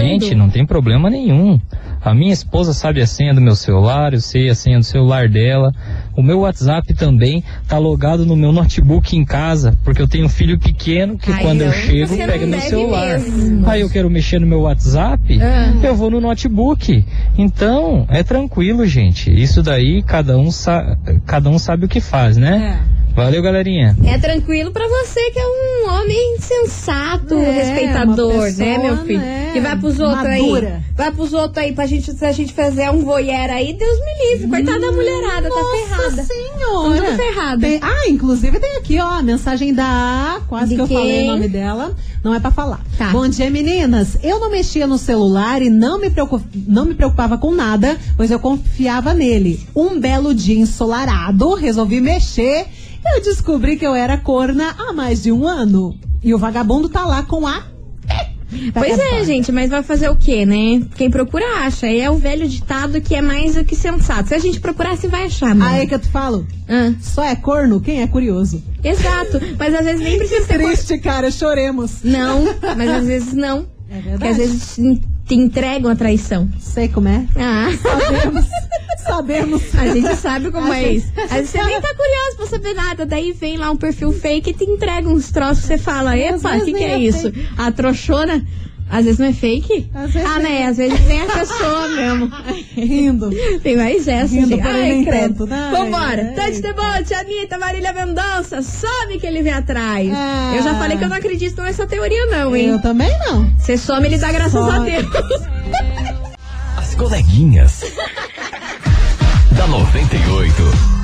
Gente, 0.00 0.34
não 0.34 0.48
tem 0.48 0.64
problema 0.66 1.10
nenhum. 1.10 1.58
A 2.00 2.14
minha 2.14 2.32
esposa 2.32 2.72
sabe 2.72 3.00
a 3.02 3.06
senha 3.06 3.34
do 3.34 3.40
meu 3.40 3.56
celular, 3.56 4.12
eu 4.14 4.20
sei 4.20 4.48
a 4.48 4.54
senha 4.54 4.78
do 4.78 4.84
celular 4.84 5.28
dela. 5.28 5.72
O 6.16 6.22
meu 6.22 6.40
WhatsApp 6.40 6.94
também 6.94 7.44
tá 7.68 7.78
logado 7.78 8.24
no 8.24 8.34
meu 8.34 8.50
notebook 8.52 9.16
em 9.16 9.24
casa, 9.24 9.76
porque 9.84 10.00
eu 10.00 10.08
tenho 10.08 10.26
um 10.26 10.28
filho 10.28 10.58
pequeno 10.58 11.18
que 11.18 11.30
Ai, 11.30 11.42
quando 11.42 11.60
eu 11.60 11.66
não, 11.68 11.74
chego 11.74 12.16
pega 12.16 12.46
meu 12.46 12.60
celular. 12.60 13.18
mesmo. 13.18 13.68
Aí 13.68 13.80
eu 13.82 13.90
quero 13.90 14.08
mexer 14.10 14.40
no 14.40 14.46
meu 14.46 14.60
WhatsApp, 14.62 15.38
Ah. 15.40 15.74
eu 15.82 15.94
vou 15.94 16.10
no 16.10 16.20
notebook. 16.20 17.04
Então, 17.36 18.06
é 18.08 18.22
tranquilo, 18.22 18.86
gente. 18.86 19.30
Isso 19.30 19.62
daí 19.62 20.02
cada 20.02 20.38
um, 20.38 20.50
sa 20.50 20.96
cada 21.26 21.50
um 21.50 21.58
sabe 21.58 21.84
o 21.84 21.88
que 21.88 22.00
faz, 22.00 22.36
né? 22.36 22.80
Valeu, 23.14 23.40
galerinha. 23.42 23.96
É 24.04 24.18
tranquilo 24.18 24.70
pra 24.72 24.86
você 24.86 25.30
que 25.30 25.38
é 25.38 25.46
um 25.46 25.75
sensato, 26.86 27.34
É, 27.34 27.50
respeitador, 27.50 28.44
pessoa, 28.44 28.50
né, 28.66 28.78
meu 28.78 28.96
filho? 29.04 29.18
né, 29.20 29.52
E 29.56 29.60
vai 29.60 29.76
pros 29.78 29.98
outros 29.98 30.22
madura. 30.22 30.68
aí. 30.76 30.94
Vai 30.96 31.12
pros 31.12 31.32
outros 31.32 31.58
aí 31.58 31.72
pra 31.72 31.86
gente, 31.86 32.12
se 32.12 32.24
a 32.24 32.32
gente 32.32 32.52
fizer 32.52 32.90
um 32.90 33.02
voyeur 33.04 33.50
aí, 33.50 33.72
Deus 33.74 33.98
me 34.00 34.30
livre. 34.32 34.48
Coitada 34.48 34.80
da 34.80 34.92
mulherada, 34.92 35.48
tá 35.48 35.60
ferrada. 35.76 36.22
Senhora. 36.22 37.00
Tudo 37.02 37.16
ferrada. 37.16 37.60
Tem- 37.66 37.80
ah, 37.82 38.08
inclusive 38.08 38.58
tem 38.60 38.76
aqui, 38.76 38.98
ó, 39.00 39.08
a 39.18 39.22
mensagem 39.22 39.74
da. 39.74 40.40
Quase 40.48 40.70
De 40.70 40.74
que 40.76 40.80
eu 40.82 40.86
quem? 40.88 40.96
falei 40.96 41.24
o 41.28 41.32
nome 41.32 41.48
dela. 41.48 41.94
Não 42.22 42.34
é 42.34 42.40
pra 42.40 42.50
falar. 42.50 42.80
Tá. 42.98 43.10
Bom 43.10 43.28
dia, 43.28 43.48
meninas. 43.50 44.16
Eu 44.22 44.40
não 44.40 44.50
mexia 44.50 44.86
no 44.86 44.98
celular 44.98 45.62
e 45.62 45.70
não 45.70 46.00
me, 46.00 46.10
preocup... 46.10 46.42
não 46.66 46.84
me 46.84 46.94
preocupava 46.94 47.38
com 47.38 47.52
nada, 47.52 47.96
pois 48.16 48.30
eu 48.30 48.38
confiava 48.40 49.14
nele. 49.14 49.60
Um 49.76 50.00
belo 50.00 50.34
dia 50.34 50.58
ensolarado, 50.58 51.54
resolvi 51.54 52.00
mexer. 52.00 52.66
Eu 53.04 53.22
descobri 53.22 53.76
que 53.76 53.86
eu 53.86 53.94
era 53.94 54.16
corna 54.18 54.74
há 54.78 54.92
mais 54.92 55.22
de 55.22 55.32
um 55.32 55.46
ano. 55.46 55.98
E 56.22 56.34
o 56.34 56.38
vagabundo 56.38 56.88
tá 56.88 57.04
lá 57.04 57.22
com 57.22 57.46
a. 57.46 57.64
Pois 58.72 58.98
é, 58.98 59.24
gente, 59.24 59.50
mas 59.50 59.70
vai 59.70 59.82
fazer 59.82 60.08
o 60.08 60.16
quê, 60.16 60.46
né? 60.46 60.82
Quem 60.94 61.10
procura 61.10 61.44
acha. 61.64 61.88
E 61.88 62.00
é 62.00 62.10
o 62.10 62.16
velho 62.16 62.48
ditado 62.48 63.00
que 63.00 63.14
é 63.14 63.20
mais 63.20 63.56
do 63.56 63.64
que 63.64 63.74
sensato. 63.74 64.28
Se 64.28 64.34
a 64.34 64.38
gente 64.38 64.60
procurar, 64.60 64.96
você 64.96 65.08
vai 65.08 65.24
achar, 65.24 65.54
mano. 65.54 65.64
Aí 65.64 65.82
é 65.82 65.86
que 65.86 65.94
eu 65.94 65.98
te 65.98 66.08
falo. 66.08 66.46
Só 67.00 67.24
é 67.24 67.34
corno 67.36 67.80
quem 67.80 68.02
é 68.02 68.06
curioso. 68.06 68.62
Exato. 68.82 69.40
Mas 69.58 69.74
às 69.74 69.84
vezes 69.84 70.00
nem 70.00 70.16
precisa 70.16 70.46
ser 70.46 70.58
Triste, 70.58 70.98
cara, 70.98 71.30
choremos. 71.30 72.02
Não, 72.04 72.44
mas 72.76 72.88
às 72.88 73.06
vezes 73.06 73.34
não. 73.34 73.66
É 73.90 73.94
Porque 73.96 74.08
verdade. 74.10 74.30
às 74.30 74.36
vezes 74.36 74.78
te- 75.26 75.34
entregam 75.34 75.90
a 75.90 75.96
traição. 75.96 76.48
Sei 76.60 76.88
como 76.88 77.08
é. 77.08 77.26
Ah. 77.36 77.68
Sabemos. 77.82 78.44
Sabemos. 79.06 79.62
A 79.74 79.86
gente 79.88 80.16
sabe 80.16 80.50
como 80.50 80.70
A 80.72 80.78
é 80.78 80.82
gente- 80.84 80.96
isso. 80.98 81.12
Às 81.16 81.30
vezes 81.30 81.50
você 81.50 81.62
nem 81.64 81.80
tá 81.80 81.94
curioso 81.94 82.36
pra 82.36 82.46
saber 82.46 82.74
nada. 82.74 83.06
Daí 83.06 83.32
vem 83.32 83.56
lá 83.56 83.70
um 83.70 83.76
perfil 83.76 84.12
fake 84.12 84.50
e 84.50 84.54
te 84.54 84.64
entrega 84.64 85.08
uns 85.08 85.30
troços 85.30 85.64
você 85.64 85.78
fala, 85.78 86.16
epa, 86.16 86.56
o 86.56 86.64
que, 86.64 86.72
que 86.72 86.82
é 86.84 86.92
é 86.92 86.98
isso? 86.98 87.32
A 87.56 87.70
trouxona. 87.70 88.44
Às 88.88 89.04
vezes 89.04 89.18
não 89.18 89.26
é 89.26 89.32
fake? 89.32 89.90
Às 89.92 90.12
vezes 90.12 90.28
ah, 90.28 90.38
nem 90.38 90.52
né? 90.52 90.60
é. 90.60 90.66
Às 90.66 90.76
vezes 90.76 91.06
nem 91.06 91.22
a 91.22 91.26
pessoa 91.26 91.88
mesmo. 91.88 92.32
Rindo. 92.76 93.30
Tem 93.62 93.76
mais 93.76 94.06
essa, 94.06 94.32
Rindo, 94.32 94.48
gente. 94.48 94.62
porém 94.62 94.98
Ai, 94.98 95.04
credo. 95.04 95.48
Ai, 95.50 95.70
Vambora. 95.70 96.22
ai. 96.28 96.34
Tante 96.34 96.60
Debote, 96.62 97.14
Anitta, 97.14 97.58
Marília 97.58 97.92
Mendonça. 97.92 98.62
Some 98.62 99.18
que 99.18 99.26
ele 99.26 99.42
vem 99.42 99.52
atrás. 99.52 100.08
Ah. 100.12 100.52
Eu 100.56 100.62
já 100.62 100.74
falei 100.76 100.96
que 100.96 101.04
eu 101.04 101.08
não 101.08 101.16
acredito 101.16 101.60
nessa 101.62 101.86
teoria, 101.86 102.26
não, 102.26 102.54
hein? 102.54 102.68
Eu 102.68 102.80
também 102.80 103.10
não. 103.26 103.50
Você 103.58 103.76
some, 103.76 104.06
ele 104.06 104.18
dá 104.18 104.30
graças 104.30 104.52
Some. 104.52 104.70
a 104.70 104.78
Deus. 104.78 105.42
As 106.76 106.94
coleguinhas. 106.94 107.80
da 109.56 109.66
98. 109.66 110.95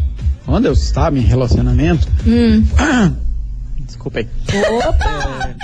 quando 0.47 0.67
eu 0.67 0.73
estava 0.73 1.19
em 1.19 1.23
relacionamento, 1.23 2.07
Hum. 2.27 2.63
desculpa 3.85 4.21
aí. 4.21 4.29
Opa! 4.87 5.55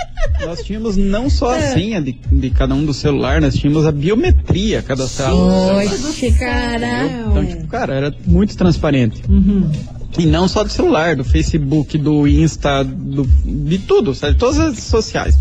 É, 0.41 0.45
nós 0.45 0.63
tínhamos 0.63 0.97
não 0.97 1.29
só 1.29 1.55
a 1.55 1.61
senha 1.61 2.01
de, 2.01 2.13
de 2.29 2.49
cada 2.49 2.73
um 2.75 2.83
do 2.83 2.93
celular, 2.93 3.39
nós 3.39 3.55
tínhamos 3.55 3.85
a 3.85 3.91
biometria 3.91 4.81
cadastrada. 4.81 5.33
Oxe, 5.35 6.31
cara. 6.33 7.05
Então, 7.05 7.45
tipo, 7.45 7.67
cara, 7.67 7.93
era 7.93 8.13
muito 8.25 8.57
transparente. 8.57 9.21
Uhum. 9.29 9.69
E 10.17 10.25
não 10.25 10.47
só 10.47 10.63
do 10.63 10.69
celular, 10.69 11.15
do 11.15 11.23
Facebook, 11.23 11.97
do 11.97 12.27
Insta, 12.27 12.83
do, 12.83 13.23
de 13.45 13.79
tudo, 13.79 14.13
sabe? 14.13 14.35
Todas 14.35 14.59
as 14.59 14.67
redes 14.69 14.83
sociais. 14.83 15.37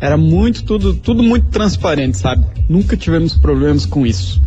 Era 0.00 0.16
muito, 0.16 0.64
tudo, 0.64 0.94
tudo 0.94 1.22
muito 1.22 1.46
transparente, 1.46 2.18
sabe? 2.18 2.44
Nunca 2.68 2.96
tivemos 2.96 3.34
problemas 3.36 3.86
com 3.86 4.04
isso. 4.04 4.40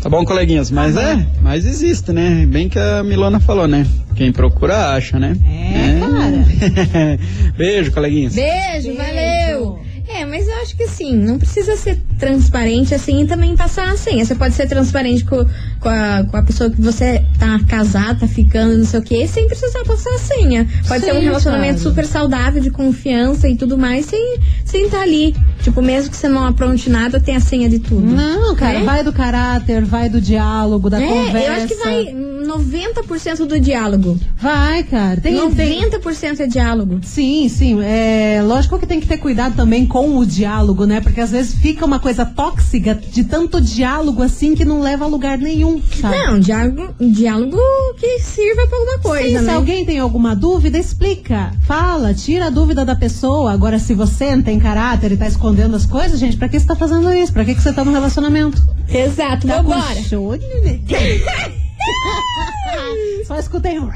Tá 0.00 0.08
bom, 0.08 0.24
coleguinhas? 0.24 0.70
Mas 0.70 0.96
é, 0.96 1.26
mas 1.40 1.64
existe, 1.64 2.12
né? 2.12 2.44
Bem 2.46 2.68
que 2.68 2.78
a 2.78 3.02
Milona 3.02 3.38
falou, 3.38 3.68
né? 3.68 3.86
Quem 4.14 4.32
procura 4.32 4.94
acha, 4.94 5.18
né? 5.18 5.36
É, 5.44 6.00
cara. 6.00 7.18
Beijo, 7.56 7.92
coleguinhas. 7.92 8.34
Beijo, 8.34 8.94
valeu. 8.96 9.78
É, 10.08 10.24
mas 10.24 10.46
eu 10.46 10.54
acho 10.62 10.76
que 10.76 10.85
assim, 10.96 11.14
não 11.14 11.38
precisa 11.38 11.76
ser 11.76 12.00
transparente 12.18 12.94
assim 12.94 13.22
e 13.22 13.26
também 13.26 13.54
passar 13.54 13.90
a 13.92 13.96
senha. 13.96 14.24
Você 14.24 14.34
pode 14.34 14.54
ser 14.54 14.66
transparente 14.66 15.24
com, 15.24 15.44
com, 15.80 15.88
a, 15.88 16.24
com 16.24 16.36
a 16.36 16.42
pessoa 16.42 16.70
que 16.70 16.80
você 16.80 17.22
tá 17.38 17.60
casado, 17.68 18.20
tá 18.20 18.26
ficando, 18.26 18.78
não 18.78 18.84
sei 18.84 19.00
o 19.00 19.02
quê, 19.02 19.26
sem 19.28 19.46
precisar 19.46 19.84
passar 19.84 20.10
a 20.14 20.18
senha. 20.18 20.66
Pode 20.88 21.04
ser 21.04 21.12
um 21.12 21.18
Sim, 21.20 21.24
relacionamento 21.24 21.80
claro. 21.80 21.88
super 21.90 22.06
saudável, 22.06 22.62
de 22.62 22.70
confiança 22.70 23.48
e 23.48 23.56
tudo 23.56 23.76
mais, 23.76 24.06
sem 24.06 24.38
sem 24.64 24.88
tá 24.88 25.02
ali. 25.02 25.34
Tipo, 25.62 25.82
mesmo 25.82 26.10
que 26.10 26.16
você 26.16 26.28
não 26.28 26.44
apronte 26.46 26.88
nada, 26.88 27.20
tem 27.20 27.36
a 27.36 27.40
senha 27.40 27.68
de 27.68 27.78
tudo. 27.78 28.00
Não, 28.06 28.54
cara, 28.54 28.78
É? 28.78 28.82
vai 28.82 29.04
do 29.04 29.12
caráter, 29.12 29.84
vai 29.84 30.08
do 30.08 30.20
diálogo, 30.20 30.88
da 30.88 31.00
É, 31.02 31.06
conversa. 31.06 31.38
eu 31.38 31.52
acho 31.52 31.66
que 31.68 31.74
vai 31.76 32.14
90% 32.46 33.46
do 33.46 33.58
diálogo. 33.60 34.18
Vai, 34.40 34.82
cara. 34.84 35.20
Tem, 35.20 35.34
tem... 35.50 35.82
90% 35.90 36.40
é 36.40 36.46
diálogo. 36.46 37.00
Sim, 37.02 37.48
sim. 37.48 37.82
É, 37.82 38.40
lógico 38.44 38.78
que 38.78 38.86
tem 38.86 39.00
que 39.00 39.06
ter 39.06 39.18
cuidado 39.18 39.56
também 39.56 39.86
com 39.86 40.16
o 40.18 40.24
diálogo, 40.24 40.85
né? 40.86 41.00
Porque 41.00 41.20
às 41.20 41.30
vezes 41.30 41.54
fica 41.54 41.84
uma 41.84 41.98
coisa 41.98 42.24
tóxica 42.24 42.94
de 42.94 43.24
tanto 43.24 43.60
diálogo 43.60 44.22
assim 44.22 44.54
que 44.54 44.64
não 44.64 44.80
leva 44.80 45.04
a 45.04 45.08
lugar 45.08 45.36
nenhum, 45.38 45.80
sabe? 46.00 46.16
Não, 46.18 46.38
diálogo, 46.40 46.94
diálogo 47.00 47.58
que 47.98 48.18
sirva 48.20 48.66
pra 48.66 48.78
alguma 48.78 48.98
coisa, 48.98 49.26
Sim, 49.40 49.44
né? 49.44 49.50
se 49.50 49.50
alguém 49.50 49.84
tem 49.84 49.98
alguma 49.98 50.34
dúvida, 50.34 50.78
explica. 50.78 51.52
Fala, 51.66 52.14
tira 52.14 52.46
a 52.46 52.50
dúvida 52.50 52.84
da 52.84 52.94
pessoa. 52.96 53.52
Agora, 53.52 53.78
se 53.78 53.94
você 53.94 54.34
não 54.36 54.42
tem 54.42 54.58
caráter 54.58 55.12
e 55.12 55.16
tá 55.16 55.26
escondendo 55.26 55.74
as 55.76 55.84
coisas, 55.86 56.18
gente? 56.18 56.36
Pra 56.36 56.48
que 56.48 56.58
você 56.58 56.66
tá 56.66 56.76
fazendo 56.76 57.12
isso? 57.12 57.32
Pra 57.32 57.44
que, 57.44 57.54
que 57.54 57.62
você 57.62 57.72
tá 57.72 57.84
no 57.84 57.92
relacionamento? 57.92 58.62
Exato, 58.88 59.46
Tá 59.46 59.62
vambora. 59.62 59.94
show, 60.02 60.32
nenê. 60.32 60.80
Só 63.26 63.38
escutei 63.38 63.78
um. 63.78 63.90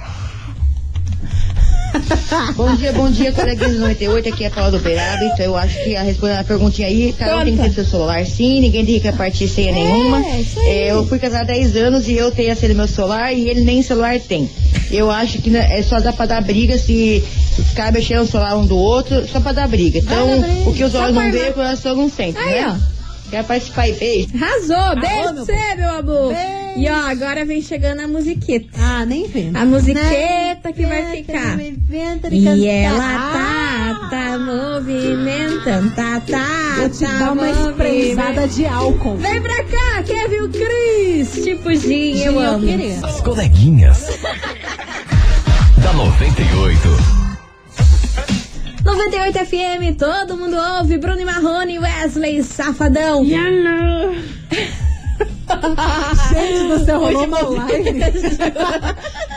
Bom 2.56 2.74
dia, 2.74 2.92
bom 2.92 3.10
dia, 3.10 3.32
coleguinhas 3.32 3.72
do 3.72 3.80
98, 3.80 4.28
aqui 4.28 4.44
é 4.44 4.46
a 4.46 4.50
Paula 4.50 4.70
do 4.70 4.76
Operário. 4.76 5.28
Então 5.28 5.44
eu 5.44 5.56
acho 5.56 5.82
que 5.82 5.96
a 5.96 6.02
respondendo 6.02 6.40
a 6.40 6.44
perguntinha 6.44 6.88
aí, 6.88 7.14
cada 7.18 7.38
um 7.38 7.44
tem 7.44 7.56
que 7.56 7.62
ter 7.62 7.72
seu 7.72 7.84
celular 7.84 8.24
sim, 8.26 8.60
ninguém 8.60 8.84
tem 8.84 9.00
que 9.00 9.06
repartir 9.06 9.48
senha 9.48 9.72
nenhuma. 9.72 10.22
É, 10.64 10.92
eu 10.92 11.06
fui 11.06 11.18
casada 11.18 11.44
há 11.44 11.54
10 11.54 11.76
anos 11.76 12.08
e 12.08 12.14
eu 12.14 12.30
tenho 12.30 12.52
a 12.52 12.56
senha 12.56 12.72
do 12.72 12.76
meu 12.76 12.88
celular 12.88 13.32
e 13.32 13.48
ele 13.48 13.62
nem 13.62 13.82
celular 13.82 14.18
tem. 14.20 14.48
Eu 14.90 15.10
acho 15.10 15.38
que 15.38 15.50
né, 15.50 15.78
é 15.78 15.82
só 15.82 16.00
dá 16.00 16.12
pra 16.12 16.26
dar 16.26 16.42
briga 16.42 16.76
se 16.78 17.22
ficar 17.68 17.92
mexendo 17.92 18.20
no 18.20 18.26
celular 18.26 18.56
um 18.56 18.66
do 18.66 18.76
outro, 18.76 19.26
só 19.28 19.40
pra 19.40 19.52
dar 19.52 19.68
briga. 19.68 19.98
Então, 19.98 20.40
o 20.66 20.72
que 20.72 20.84
os 20.84 20.94
olhos 20.94 21.14
não 21.14 21.30
veem, 21.30 21.50
o 21.50 21.54
coração 21.54 21.96
não 21.96 22.08
sente, 22.08 22.38
Aí, 22.38 22.62
né? 22.62 22.80
Quer 23.30 23.44
participar 23.44 23.82
aí, 23.82 23.92
beijo. 23.94 24.28
Arrasou, 24.34 25.00
beijo 25.00 25.22
pra 25.22 25.32
você, 25.32 25.74
meu 25.76 25.90
amor. 25.90 26.34
E 26.76 26.88
ó, 26.88 26.94
agora 27.10 27.44
vem 27.44 27.62
chegando 27.62 28.00
a 28.00 28.08
musiqueta. 28.08 28.68
Ah, 28.78 29.04
nem 29.06 29.26
vem. 29.28 29.52
A 29.54 29.64
musiqueta 29.64 30.72
que 30.72 30.84
vai 30.86 31.16
ficar. 31.16 31.58
E 32.30 32.66
ela 32.66 32.98
tá, 32.98 34.08
tá 34.10 34.38
movimentando, 34.38 35.90
tá, 35.94 36.20
tá, 36.20 36.74
Vou 36.78 36.88
te 36.90 37.04
tá 37.04 37.18
dar 37.18 37.32
uma 37.32 37.50
esprezada 37.50 38.48
de 38.48 38.66
álcool. 38.66 39.16
Vem 39.16 39.40
pra 39.40 39.64
cá, 39.64 40.02
Kevin 40.04 40.50
Cris, 40.50 41.44
tipo 41.44 41.74
Gin, 41.74 42.18
eu 42.18 42.38
amo. 42.38 42.66
queria. 42.66 42.98
As 43.04 43.20
coleguinhas. 43.20 44.06
da 45.82 45.92
98. 45.92 47.19
98 48.84 49.38
FM, 49.44 49.96
todo 49.98 50.36
mundo 50.36 50.56
ouve. 50.78 50.96
Bruno 50.98 51.20
e 51.20 51.24
Marrone, 51.24 51.78
Wesley, 51.78 52.42
Safadão. 52.42 53.24
Gente 56.30 56.68
do 56.68 56.84
céu, 56.84 57.00
rolou 57.00 57.24
uma 57.26 57.40
eu- 57.40 57.52
live. 57.56 58.00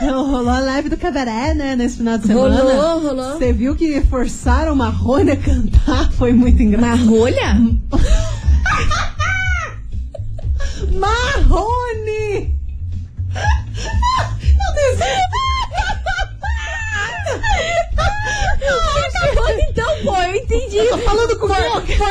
Não, 0.02 0.30
rolou 0.30 0.48
a 0.50 0.60
live 0.60 0.88
do 0.88 0.96
cabaré, 0.96 1.54
né, 1.54 1.76
nesse 1.76 1.98
final 1.98 2.16
de 2.18 2.26
semana. 2.26 2.56
Rolou, 2.56 3.00
rolou. 3.00 3.32
Você 3.38 3.52
viu 3.52 3.74
que 3.76 4.00
forçaram 4.02 4.74
Marrone 4.74 5.32
a 5.32 5.36
cantar? 5.36 6.10
Foi 6.12 6.32
muito 6.32 6.62
engraçado. 6.62 7.02
Uma 7.14 7.30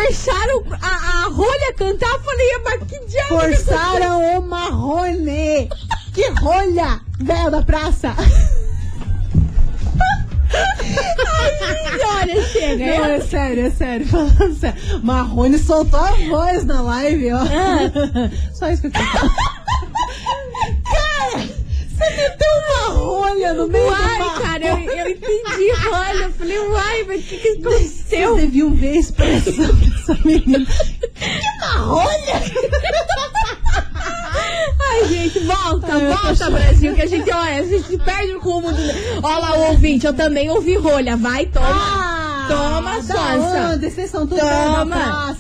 Forçaram 0.04 0.64
a, 0.82 0.88
a 0.88 1.30
rolha 1.30 1.74
cantar, 1.78 2.10
eu 2.10 2.20
falei, 2.20 2.48
mas 2.66 2.84
que 2.88 3.06
diabo 3.06 3.40
Forçaram 3.40 4.38
o 4.38 4.42
Marrone! 4.42 5.70
Que 6.14 6.30
rolha, 6.42 7.00
velho 7.20 7.52
da 7.52 7.62
praça! 7.62 8.14
Ai, 10.56 12.02
olha, 12.22 12.46
chega. 12.48 12.86
Não, 12.86 13.06
é 13.06 13.22
sério, 13.22 13.66
é 13.66 13.70
sério, 13.70 14.08
falando 14.08 14.54
sério. 14.60 14.80
Marrone 15.04 15.58
soltou 15.58 16.00
a 16.00 16.12
voz 16.12 16.64
na 16.66 16.82
live, 16.82 17.32
ó. 17.34 17.40
Só 18.54 18.70
isso 18.70 18.82
que 18.82 18.88
eu 18.88 18.92
queria 18.92 19.08
falar. 19.08 19.64
Cara, 20.84 21.48
você 21.90 22.10
uma 22.30 22.43
rolha 22.94 23.54
no 23.54 23.68
meio 23.68 23.86
do 23.86 23.92
Uai, 23.92 24.20
Marrone. 24.20 24.42
cara, 24.42 24.66
eu, 24.66 24.78
eu 24.80 25.10
entendi 25.10 25.72
rolha. 25.84 26.24
Eu 26.24 26.32
falei, 26.34 26.60
uai, 26.60 27.04
mas 27.08 27.20
o 27.22 27.24
que, 27.24 27.38
que 27.38 27.48
aconteceu? 27.50 28.36
Vocês 28.36 28.42
deviam 28.46 28.74
ver 28.74 28.90
a 28.92 29.00
expressão 29.00 29.74
dessa 29.76 30.18
menina. 30.26 30.66
Que 30.66 31.60
marrolha! 31.62 32.42
Ai, 34.86 35.06
gente, 35.08 35.40
volta, 35.40 35.88
Ai, 35.94 36.06
volta. 36.06 36.50
Brasil, 36.50 36.94
que 36.94 37.02
a 37.02 37.06
gente, 37.08 37.32
olha, 37.32 37.62
a 37.62 37.64
gente 37.64 37.98
perde 37.98 38.34
o 38.34 38.40
rumo 38.40 38.72
do. 38.72 38.82
Olha 39.24 39.38
lá 39.38 39.58
o 39.58 39.68
ouvinte, 39.70 40.06
eu 40.06 40.14
também 40.14 40.50
ouvi 40.50 40.76
rolha. 40.76 41.18
Vai, 41.18 41.46
toma. 41.48 42.46
toma, 42.48 43.02
da 43.02 43.16
sonsa. 43.16 43.80
Vocês 43.82 44.10
são 44.10 44.28
tudo 44.28 44.42
velho 44.42 44.86
da 44.86 44.86
Toma. 44.86 45.38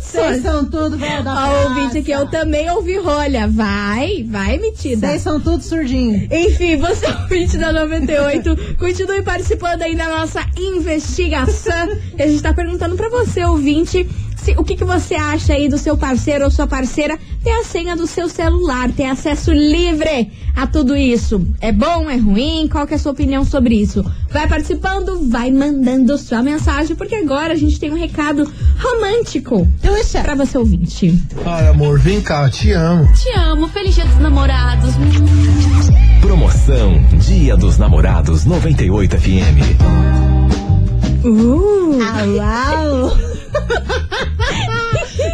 Vocês 0.00 0.42
são 0.42 0.64
tudo 0.64 0.96
velho 0.96 1.24
da 1.24 1.34
Ó, 1.34 1.50
o 1.50 1.68
ouvinte 1.68 1.98
aqui, 1.98 2.10
eu 2.10 2.26
também 2.28 2.70
ouvi 2.70 2.96
rolha. 2.98 3.46
Vai, 3.48 4.24
vai, 4.28 4.58
metida. 4.58 5.06
Vocês 5.08 5.22
são 5.22 5.40
tudo 5.40 5.62
surdinho. 5.62 6.28
Enfim, 6.30 6.76
você 6.76 7.06
é 7.06 7.10
ouvinte 7.10 7.58
da 7.58 7.72
98, 7.72 8.76
continue 8.78 9.22
participando 9.22 9.82
aí 9.82 9.94
da 9.94 10.08
nossa 10.08 10.44
investigação. 10.56 11.88
E 12.16 12.22
a 12.22 12.26
gente 12.26 12.42
tá 12.42 12.54
perguntando 12.54 12.96
pra 12.96 13.08
você, 13.08 13.44
ouvinte, 13.44 14.08
se, 14.42 14.52
o 14.56 14.64
que, 14.64 14.76
que 14.76 14.84
você 14.84 15.14
acha 15.14 15.52
aí 15.52 15.68
do 15.68 15.78
seu 15.78 15.96
parceiro 15.96 16.44
ou 16.44 16.50
sua 16.50 16.66
parceira 16.66 17.18
ter 17.42 17.50
a 17.50 17.64
senha 17.64 17.96
do 17.96 18.06
seu 18.06 18.28
celular, 18.28 18.90
ter 18.92 19.06
acesso 19.06 19.52
livre 19.52 20.30
a 20.56 20.66
tudo 20.66 20.96
isso. 20.96 21.46
É 21.60 21.72
bom, 21.72 22.08
é 22.08 22.16
ruim? 22.16 22.68
Qual 22.70 22.86
que 22.86 22.94
é 22.94 22.96
a 22.96 23.00
sua 23.00 23.12
opinião 23.12 23.44
sobre 23.44 23.74
isso? 23.74 24.04
Vai 24.30 24.48
participando, 24.48 25.28
vai 25.28 25.50
mandando 25.50 26.16
sua 26.18 26.42
mensagem, 26.42 26.96
porque 26.96 27.14
agora 27.14 27.52
a 27.52 27.56
gente 27.56 27.78
tem 27.78 27.90
um 27.90 27.98
recado 27.98 28.50
romântico 28.78 29.66
pra 30.22 30.34
você 30.34 30.58
ouvinte. 30.58 31.18
Ai, 31.44 31.68
amor, 31.68 31.98
vem 31.98 32.20
cá, 32.20 32.48
te 32.50 32.72
amo. 32.72 33.12
Te 33.14 33.30
amo, 33.38 33.68
feliz 33.68 33.94
dia 33.94 34.04
dos 34.04 34.18
namorados. 34.18 34.94
Promoção 36.20 37.02
Dia 37.26 37.56
dos 37.56 37.78
Namorados 37.78 38.44
98 38.44 39.18
FM. 39.18 39.58
Uh! 41.24 41.98
Uau! 42.36 43.28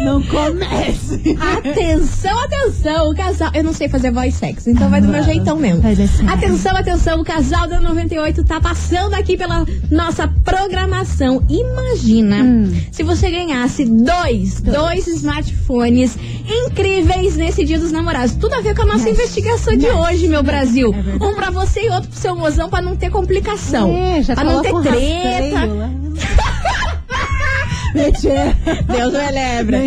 Não 0.03 0.21
comece! 0.23 1.35
Atenção, 1.39 2.39
atenção, 2.39 3.09
o 3.11 3.15
casal. 3.15 3.49
Eu 3.53 3.63
não 3.63 3.73
sei 3.73 3.87
fazer 3.89 4.11
voz 4.11 4.35
sexy, 4.35 4.71
então 4.71 4.89
vai 4.89 5.01
do 5.01 5.07
meu 5.07 5.23
jeitão 5.23 5.57
mesmo. 5.57 5.81
Atenção, 6.29 6.75
atenção, 6.75 7.21
o 7.21 7.23
casal 7.23 7.67
da 7.67 7.79
98 7.79 8.43
tá 8.43 8.59
passando 8.59 9.13
aqui 9.13 9.37
pela 9.37 9.65
nossa 9.91 10.27
programação. 10.43 11.43
Imagina 11.49 12.43
Hum. 12.43 12.71
se 12.91 13.03
você 13.03 13.29
ganhasse 13.31 13.85
dois, 13.85 14.61
dois 14.61 15.07
smartphones 15.07 16.17
incríveis 16.67 17.35
nesse 17.35 17.63
dia 17.65 17.79
dos 17.79 17.91
namorados. 17.91 18.35
Tudo 18.35 18.53
a 18.55 18.61
ver 18.61 18.75
com 18.75 18.83
a 18.83 18.85
nossa 18.85 19.09
investigação 19.09 19.75
de 19.75 19.85
Yes. 19.85 19.95
hoje, 19.95 20.27
meu 20.27 20.43
Brasil. 20.43 20.93
É 21.19 21.23
um 21.23 21.35
pra 21.35 21.49
você 21.49 21.85
e 21.85 21.89
outro 21.89 22.09
pro 22.09 22.19
seu 22.19 22.35
mozão 22.35 22.69
pra 22.69 22.81
não 22.81 22.95
ter 22.95 23.09
complicação. 23.09 23.89
É, 23.95 24.21
já 24.21 24.35
pra 24.35 24.43
não 24.43 24.61
ter 24.61 24.73
treta. 24.81 25.57
rastreio 25.57 25.77
lá. 25.77 25.89
Deus 27.95 29.13
me 29.13 29.31
lembra. 29.31 29.79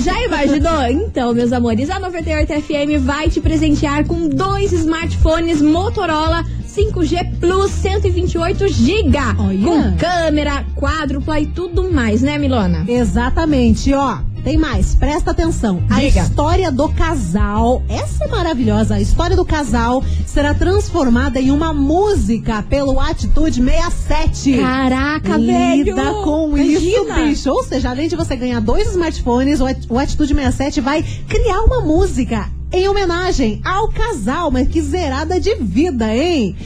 Já 0.00 0.24
imaginou? 0.24 0.82
Então, 0.90 1.32
meus 1.32 1.52
amores, 1.52 1.88
a 1.90 2.00
98 2.00 2.52
FM 2.60 3.00
vai 3.00 3.28
te 3.28 3.40
presentear 3.40 4.04
com 4.06 4.28
dois 4.28 4.72
smartphones 4.72 5.62
Motorola 5.62 6.44
5G 6.66 7.38
Plus 7.40 7.70
128 7.70 8.68
GB. 8.68 9.18
Com 9.64 9.96
câmera, 9.96 10.64
quádrupla 10.74 11.40
e 11.40 11.46
tudo 11.46 11.90
mais, 11.92 12.22
né, 12.22 12.38
Milona? 12.38 12.84
Exatamente, 12.88 13.92
ó. 13.94 14.18
Tem 14.48 14.56
mais, 14.56 14.94
presta 14.94 15.32
atenção. 15.32 15.82
A 15.90 16.00
Diga. 16.00 16.22
história 16.22 16.72
do 16.72 16.88
casal, 16.88 17.82
essa 17.86 18.24
é 18.24 18.28
maravilhosa. 18.28 18.94
A 18.94 19.00
história 19.02 19.36
do 19.36 19.44
casal 19.44 20.02
será 20.24 20.54
transformada 20.54 21.38
em 21.38 21.50
uma 21.50 21.74
música 21.74 22.62
pelo 22.62 22.98
Atitude 22.98 23.62
67. 23.62 24.56
Caraca, 24.56 25.36
Lida 25.36 25.94
velho! 25.94 26.22
com 26.22 26.56
isso, 26.56 26.86
Imagina! 26.86 27.28
bicho. 27.28 27.50
Ou 27.50 27.62
seja, 27.62 27.90
além 27.90 28.08
de 28.08 28.16
você 28.16 28.36
ganhar 28.36 28.60
dois 28.60 28.88
smartphones, 28.88 29.60
o 29.60 29.98
Atitude 29.98 30.34
67 30.34 30.80
vai 30.80 31.04
criar 31.28 31.60
uma 31.64 31.82
música 31.82 32.48
em 32.72 32.88
homenagem 32.88 33.60
ao 33.62 33.90
casal, 33.90 34.50
mas 34.50 34.66
que 34.66 34.80
zerada 34.80 35.38
de 35.38 35.56
vida, 35.56 36.16
hein? 36.16 36.56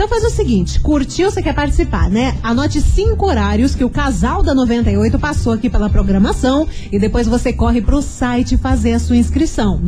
Então 0.00 0.08
faz 0.08 0.24
o 0.24 0.30
seguinte, 0.30 0.80
curtiu, 0.80 1.30
você 1.30 1.42
quer 1.42 1.54
participar, 1.54 2.08
né? 2.08 2.34
Anote 2.42 2.80
cinco 2.80 3.26
horários 3.26 3.74
que 3.74 3.84
o 3.84 3.90
casal 3.90 4.42
da 4.42 4.54
98 4.54 5.18
passou 5.18 5.52
aqui 5.52 5.68
pela 5.68 5.90
programação 5.90 6.66
e 6.90 6.98
depois 6.98 7.28
você 7.28 7.52
corre 7.52 7.82
pro 7.82 8.00
site 8.00 8.56
fazer 8.56 8.94
a 8.94 8.98
sua 8.98 9.18
inscrição. 9.18 9.78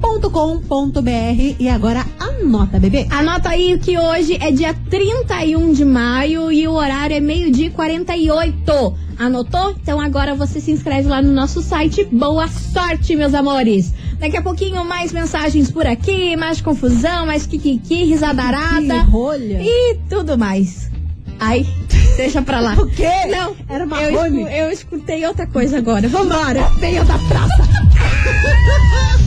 98fmcuritiba.com.br 0.00 1.56
e 1.58 1.68
agora 1.68 2.04
anota, 2.18 2.78
bebê. 2.80 3.06
Anota 3.10 3.50
aí 3.50 3.78
que 3.78 3.98
hoje 3.98 4.36
é 4.40 4.50
dia 4.50 4.74
31 4.88 5.72
de 5.72 5.84
maio 5.84 6.50
e 6.50 6.66
o 6.66 6.72
horário 6.72 7.16
é 7.16 7.20
meio-dia 7.20 7.66
e 7.66 7.70
48. 7.70 8.94
Anotou? 9.18 9.74
Então 9.82 10.00
agora 10.00 10.34
você 10.34 10.60
se 10.60 10.70
inscreve 10.70 11.08
lá 11.08 11.20
no 11.20 11.30
nosso 11.32 11.60
site. 11.62 12.04
Boa 12.10 12.48
sorte, 12.48 13.14
meus 13.14 13.34
amores! 13.34 13.92
Daqui 14.18 14.36
a 14.36 14.42
pouquinho 14.42 14.84
mais 14.84 15.12
mensagens 15.12 15.70
por 15.70 15.86
aqui, 15.86 16.36
mais 16.36 16.60
confusão, 16.60 17.26
mais 17.26 17.46
kikiki, 17.46 18.04
risadarada. 18.04 19.02
rolha. 19.02 19.58
E 19.62 19.96
tudo 20.08 20.36
mais. 20.38 20.90
Ai, 21.38 21.66
deixa 22.16 22.42
pra 22.42 22.60
lá. 22.60 22.74
O 22.74 22.86
quê? 22.86 23.08
Não, 23.30 23.54
Era 23.68 23.84
eu, 23.84 23.88
Marrone? 23.88 24.40
escu- 24.42 24.50
eu 24.52 24.70
escutei 24.70 25.26
outra 25.26 25.46
coisa 25.46 25.78
agora. 25.78 26.06
Vambora! 26.08 26.68
Venha 26.78 27.04
da 27.04 27.18
praça. 27.18 27.68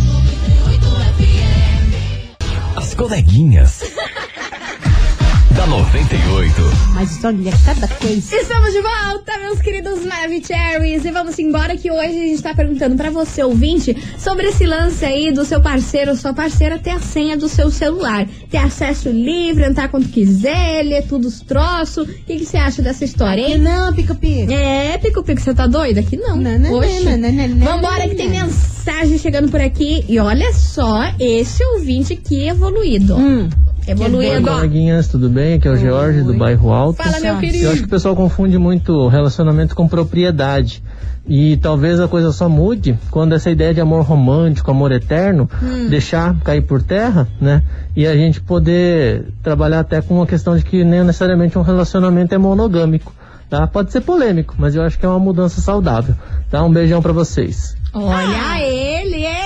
coleguinhas. 3.03 3.81
da 5.53 5.65
da 5.65 5.67
98. 5.67 6.53
Mas 6.93 7.23
olha 7.23 7.51
cada 7.65 7.87
coisa. 7.87 8.35
Estamos 8.35 8.71
de 8.71 8.81
volta, 8.81 9.37
meus 9.39 9.61
queridos 9.61 10.05
Maravicheries. 10.05 11.05
E 11.05 11.11
vamos 11.11 11.37
embora 11.37 11.77
que 11.77 11.91
hoje 11.91 12.03
a 12.03 12.27
gente 12.27 12.41
tá 12.41 12.53
perguntando 12.53 12.95
pra 12.95 13.09
você, 13.09 13.43
ouvinte, 13.43 13.95
sobre 14.17 14.47
esse 14.47 14.65
lance 14.65 15.05
aí 15.05 15.31
do 15.31 15.45
seu 15.45 15.61
parceiro 15.61 16.11
ou 16.11 16.17
sua 16.17 16.33
parceira 16.33 16.79
ter 16.79 16.91
a 16.91 16.99
senha 16.99 17.37
do 17.37 17.47
seu 17.47 17.69
celular. 17.69 18.27
Ter 18.49 18.57
acesso 18.57 19.09
livre, 19.09 19.65
entrar 19.65 19.89
quando 19.89 20.09
quiser, 20.09 20.83
ler 20.83 21.03
tudo 21.07 21.27
os 21.27 21.41
troços. 21.41 22.07
O 22.07 22.13
que, 22.13 22.39
que 22.39 22.45
você 22.45 22.57
acha 22.57 22.81
dessa 22.81 23.05
história, 23.05 23.41
hein? 23.41 23.57
Não, 23.57 23.93
pico-pico. 23.93 24.51
É, 24.51 24.97
pico-pico, 24.97 25.39
você 25.41 25.53
tá 25.53 25.67
doido? 25.67 25.99
Aqui 25.99 26.17
não. 26.17 26.35
Não, 26.35 26.59
não, 26.59 26.73
Oxe. 26.73 27.03
não, 27.03 27.17
não, 27.17 27.31
não, 27.31 27.47
não, 27.47 27.65
Vambora 27.65 27.99
não, 27.99 28.09
que 28.09 28.15
tem 28.15 28.29
mensagem 28.29 29.17
chegando 29.17 29.49
por 29.49 29.61
aqui. 29.61 30.03
E 30.09 30.19
olha 30.19 30.51
só, 30.53 31.13
esse 31.19 31.63
ouvinte 31.83 32.13
aqui 32.13 32.47
evoluído. 32.47 33.15
Hum. 33.17 33.49
Evoluído, 33.85 34.49
ó. 34.49 34.55
Coleguinhas, 34.55 35.09
tudo 35.09 35.27
bem? 35.27 35.55
Aqui 35.55 35.67
é 35.67 35.71
o 35.71 35.75
George 35.75 36.21
do 36.21 36.33
bairro 36.33 36.71
Alto. 36.71 37.03
Fala, 37.03 37.19
meu 37.19 37.37
querido. 37.37 37.65
Eu 37.65 37.71
acho 37.71 37.81
que 37.81 37.87
o 37.87 37.89
pessoal 37.89 38.15
confunde 38.15 38.57
muito 38.57 39.09
relacionamento 39.09 39.75
com 39.75 39.85
propriedade. 39.87 40.81
E 41.27 41.57
talvez 41.57 41.99
a 41.99 42.07
coisa 42.07 42.31
só 42.31 42.47
mude 42.47 42.97
quando 43.11 43.33
essa 43.33 43.49
ideia 43.51 43.73
de 43.73 43.81
amor 43.81 44.03
romântico, 44.03 44.71
amor 44.71 44.91
eterno, 44.93 45.49
Hum. 45.61 45.89
deixar 45.89 46.37
cair 46.41 46.61
por 46.61 46.81
terra, 46.81 47.27
né? 47.41 47.61
E 47.95 48.07
a 48.07 48.15
gente 48.15 48.39
poder 48.39 49.25
trabalhar 49.41 49.81
até 49.81 50.01
com 50.01 50.15
uma 50.15 50.27
questão 50.27 50.57
de 50.57 50.63
que 50.63 50.83
nem 50.85 51.01
necessariamente 51.03 51.57
um 51.57 51.61
relacionamento 51.61 52.33
é 52.33 52.37
monogâmico. 52.37 53.13
Tá? 53.49 53.67
Pode 53.67 53.91
ser 53.91 54.01
polêmico, 54.01 54.55
mas 54.57 54.73
eu 54.75 54.81
acho 54.81 54.97
que 54.97 55.05
é 55.05 55.09
uma 55.09 55.19
mudança 55.19 55.61
saudável. 55.61 56.15
Tá? 56.49 56.63
Um 56.63 56.71
beijão 56.71 57.01
pra 57.01 57.11
vocês. 57.11 57.75
Olha 57.93 58.59
ele, 58.65 59.23
é. 59.23 59.42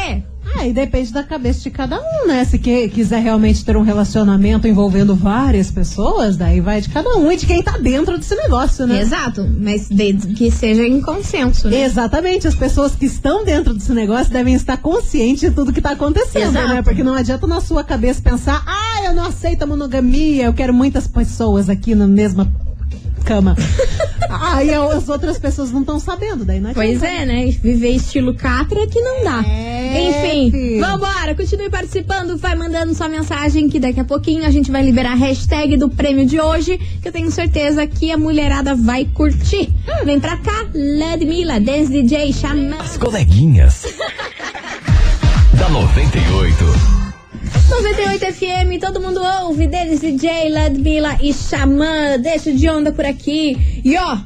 E 0.68 0.74
depende 0.74 1.14
da 1.14 1.24
cabeça 1.24 1.62
de 1.62 1.70
cada 1.72 1.98
um, 2.00 2.28
né? 2.28 2.44
Se 2.44 2.60
que- 2.60 2.90
quiser 2.90 3.22
realmente 3.22 3.64
ter 3.64 3.78
um 3.78 3.82
relacionamento 3.82 4.68
envolvendo 4.68 5.16
várias 5.16 5.72
pessoas, 5.72 6.36
daí 6.36 6.60
vai 6.60 6.82
de 6.82 6.90
cada 6.90 7.16
um 7.16 7.32
e 7.32 7.38
de 7.38 7.46
quem 7.46 7.64
tá 7.64 7.78
dentro 7.78 8.18
desse 8.18 8.36
negócio, 8.36 8.86
né? 8.86 9.00
Exato, 9.02 9.48
mas 9.60 9.88
desde 9.88 10.34
que 10.34 10.52
seja 10.52 10.86
em 10.86 11.02
consenso, 11.02 11.70
né? 11.70 11.84
Exatamente, 11.84 12.48
as 12.48 12.56
pessoas 12.56 12.94
que 12.96 13.06
estão 13.06 13.46
dentro 13.46 13.74
desse 13.74 13.92
negócio 13.94 14.32
devem 14.34 14.54
estar 14.56 14.78
conscientes 14.78 15.40
de 15.42 15.52
tudo 15.52 15.72
que 15.72 15.82
tá 15.82 15.92
acontecendo, 15.92 16.50
Exato. 16.58 16.68
né? 16.68 16.82
Porque 16.82 17.04
não 17.04 17.14
adianta 17.14 17.48
na 17.48 17.62
sua 17.62 17.84
cabeça 17.84 18.22
pensar, 18.22 18.64
ah, 18.68 19.06
eu 19.06 19.14
não 19.14 19.24
aceito 19.26 19.64
a 19.64 19.66
monogamia, 19.66 20.46
eu 20.46 20.54
quero 20.54 20.74
muitas 20.74 21.08
pessoas 21.08 21.70
aqui 21.70 21.96
na 21.96 22.08
mesma 22.08 22.46
cama. 23.24 23.56
Aí 24.30 24.74
as 24.74 25.08
outras 25.08 25.38
pessoas 25.38 25.72
não 25.72 25.82
estão 25.82 26.00
sabendo, 26.00 26.44
daí 26.44 26.60
não 26.60 26.72
adianta. 26.72 27.00
Pois 27.00 27.04
é, 27.04 27.26
né? 27.26 27.46
Viver 27.62 27.92
estilo 27.92 28.34
catra 28.34 28.86
que 28.88 29.00
não 29.00 29.24
dá. 29.24 29.40
Enfim, 29.40 30.52
filho. 30.52 30.82
vambora, 30.82 31.34
continue 31.34 31.70
participando, 31.70 32.38
vai 32.38 32.56
mandando 32.56 32.94
sua 32.94 33.08
mensagem 33.08 33.70
que 33.70 33.80
daqui 33.80 34.00
a 34.00 34.04
pouquinho 34.04 34.46
a 34.46 34.52
gente 34.52 34.70
vai 34.72 34.84
liberar 34.84 35.14
a 35.14 35.16
hashtag 35.16 35.78
do 35.78 35.90
prêmio 35.90 36.26
de 36.26 36.40
hoje, 36.40 36.78
que 37.02 37.08
eu 37.08 37.12
tenho 37.12 37.32
certeza 37.32 37.88
que 37.88 38.12
a 38.12 38.18
mulherada 38.18 38.76
vai 38.76 39.06
curtir. 39.06 39.70
Vem 40.04 40.20
pra 40.20 40.38
cá, 40.38 40.66
Ludmilla, 40.74 41.60
Dance 41.60 41.92
DJ, 41.92 42.34
chama. 42.34 42.78
As 42.80 42.98
coleguinhas. 42.98 43.86
da 45.58 45.70
98. 45.70 46.97
98 47.70 48.26
FM, 48.34 48.80
todo 48.80 49.02
mundo 49.02 49.22
ouve, 49.44 49.68
deles 49.68 50.00
DJ, 50.00 50.50
Ludmilla 50.50 51.18
e 51.22 51.34
Xamã, 51.34 52.18
deixa 52.18 52.52
de 52.52 52.70
onda 52.70 52.94
por 52.94 53.06
aqui. 53.06 53.82
E 53.84 53.98
ó, 53.98 54.18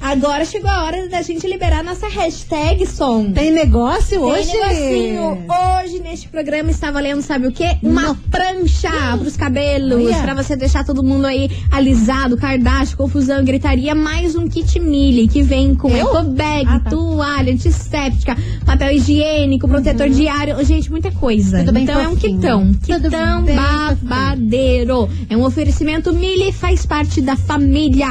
agora 0.00 0.44
chegou 0.44 0.68
a 0.70 0.84
hora 0.84 1.08
da 1.08 1.22
gente 1.22 1.46
liberar 1.46 1.82
nossa 1.82 2.08
hashtag 2.08 2.86
som. 2.86 3.32
Tem 3.32 3.50
negócio 3.52 4.20
Tem 4.20 4.20
hoje? 4.20 4.52
negocinho. 4.52 5.44
Hoje 5.82 6.00
neste 6.00 6.28
programa 6.28 6.70
está 6.70 6.90
valendo, 6.90 7.22
sabe 7.22 7.46
o 7.46 7.52
quê? 7.52 7.76
Uma 7.82 8.14
prancha 8.30 8.90
pros 9.18 9.36
cabelos, 9.36 10.06
Olha. 10.06 10.22
pra 10.22 10.34
você 10.34 10.54
deixar 10.56 10.84
todo 10.84 11.02
mundo 11.02 11.26
aí 11.26 11.50
alisado, 11.70 12.36
Kardashian, 12.36 12.96
confusão, 12.96 13.44
gritaria, 13.44 13.94
mais 13.94 14.34
um 14.36 14.48
kit 14.48 14.78
mili 14.80 15.28
que 15.28 15.42
vem 15.42 15.74
com 15.74 15.88
Eu? 15.90 16.08
eco 16.08 16.22
bag, 16.30 16.66
Ah, 16.68 16.80
tá. 16.80 16.90
toalha, 16.90 17.52
antisséptica, 17.52 18.36
papel 18.66 18.92
higiênico, 18.92 19.66
protetor 19.68 20.08
diário, 20.08 20.62
gente, 20.64 20.90
muita 20.90 21.10
coisa. 21.10 21.60
Tudo 21.60 21.72
bem 21.72 21.84
então 21.84 22.00
é 22.00 22.08
um 22.08 22.16
quitão, 22.16 22.74
quitão 22.82 23.44
babadeiro. 23.44 25.08
É 25.28 25.36
um 25.36 25.44
oferecimento 25.44 26.12
mili, 26.12 26.52
faz 26.52 26.84
parte 26.84 27.20
da 27.20 27.36
família. 27.36 28.08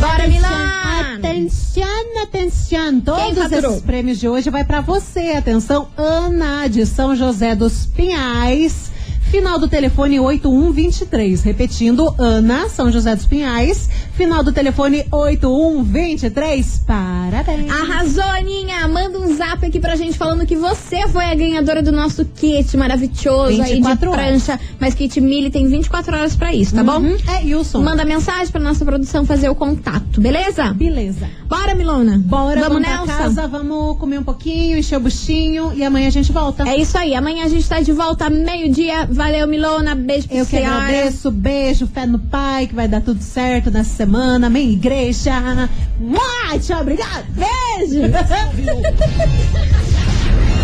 Bora, 0.00 0.26
Milão! 0.26 0.70
Atenção, 1.18 2.22
atenção. 2.22 3.00
Todos 3.00 3.52
esses 3.52 3.82
prêmios 3.82 4.18
de 4.18 4.26
hoje 4.28 4.48
vai 4.48 4.64
pra 4.64 4.80
você. 4.80 5.32
Atenção, 5.32 5.88
Ana 5.96 6.66
de 6.66 6.86
São 6.86 7.14
José 7.14 7.54
dos 7.54 7.84
Pinhais. 7.86 8.89
Final 9.30 9.60
do 9.60 9.68
telefone 9.68 10.18
8123. 10.18 11.42
Repetindo, 11.42 12.12
Ana, 12.18 12.68
São 12.68 12.90
José 12.90 13.14
dos 13.14 13.26
Pinhais. 13.26 13.88
Final 14.14 14.42
do 14.42 14.50
telefone 14.52 15.06
8123. 15.10 16.82
Parabéns. 16.84 17.70
Arrasou, 17.70 18.24
Aninha! 18.24 18.88
Manda 18.88 19.20
um 19.20 19.36
zap 19.36 19.64
aqui 19.64 19.78
pra 19.78 19.94
gente 19.94 20.18
falando 20.18 20.44
que 20.44 20.56
você 20.56 21.06
foi 21.08 21.26
a 21.26 21.34
ganhadora 21.34 21.80
do 21.80 21.92
nosso 21.92 22.24
kit 22.24 22.76
maravilhoso 22.76 23.62
aí 23.62 23.68
de 23.68 23.74
24 23.74 24.10
horas. 24.10 24.26
prancha. 24.26 24.60
Mas 24.80 24.94
kit 24.94 25.20
Mili 25.20 25.48
tem 25.48 25.66
24 25.68 26.16
horas 26.16 26.34
pra 26.34 26.52
isso, 26.52 26.74
tá 26.74 26.82
bom? 26.82 26.98
Uhum. 26.98 27.16
É, 27.28 27.44
e 27.44 27.54
o 27.54 27.62
som? 27.62 27.80
Manda 27.80 28.04
mensagem 28.04 28.48
pra 28.48 28.60
nossa 28.60 28.84
produção 28.84 29.24
fazer 29.24 29.48
o 29.48 29.54
contato, 29.54 30.20
beleza? 30.20 30.72
Beleza. 30.74 31.28
Bora, 31.48 31.74
Milona. 31.74 32.18
Bora, 32.18 32.60
vamos 32.60 32.82
vamos 32.82 33.06
nessa? 33.06 33.22
casa, 33.22 33.46
vamos 33.46 33.96
comer 33.96 34.18
um 34.18 34.24
pouquinho, 34.24 34.76
encher 34.76 34.96
o 34.96 35.00
buchinho 35.00 35.72
e 35.74 35.84
amanhã 35.84 36.08
a 36.08 36.10
gente 36.10 36.32
volta. 36.32 36.68
É 36.68 36.76
isso 36.76 36.98
aí. 36.98 37.14
Amanhã 37.14 37.44
a 37.44 37.48
gente 37.48 37.68
tá 37.68 37.80
de 37.80 37.92
volta 37.92 38.28
meio-dia. 38.28 39.06
Valeu, 39.20 39.46
Milona. 39.46 39.94
Beijo 39.94 40.26
pra 40.28 40.38
Eu 40.38 40.46
que 40.46 40.50
senhora. 40.56 40.76
agradeço, 40.76 41.30
beijo, 41.30 41.86
fé 41.86 42.06
no 42.06 42.18
pai, 42.18 42.66
que 42.66 42.74
vai 42.74 42.88
dar 42.88 43.02
tudo 43.02 43.22
certo 43.22 43.70
nessa 43.70 43.94
semana. 43.94 44.46
Amém, 44.46 44.70
igreja. 44.72 45.68
Mua, 46.00 46.58
tchau, 46.58 46.80
obrigado. 46.80 47.26
Beijo. 47.28 48.00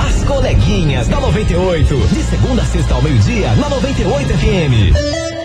As 0.09 0.25
coleguinhas 0.25 1.07
da 1.07 1.21
98. 1.21 1.97
De 2.09 2.23
segunda 2.23 2.63
a 2.63 2.65
sexta 2.65 2.95
ao 2.95 3.03
meio-dia, 3.03 3.55
na 3.57 3.69
98 3.69 4.29
FM. 4.39 5.36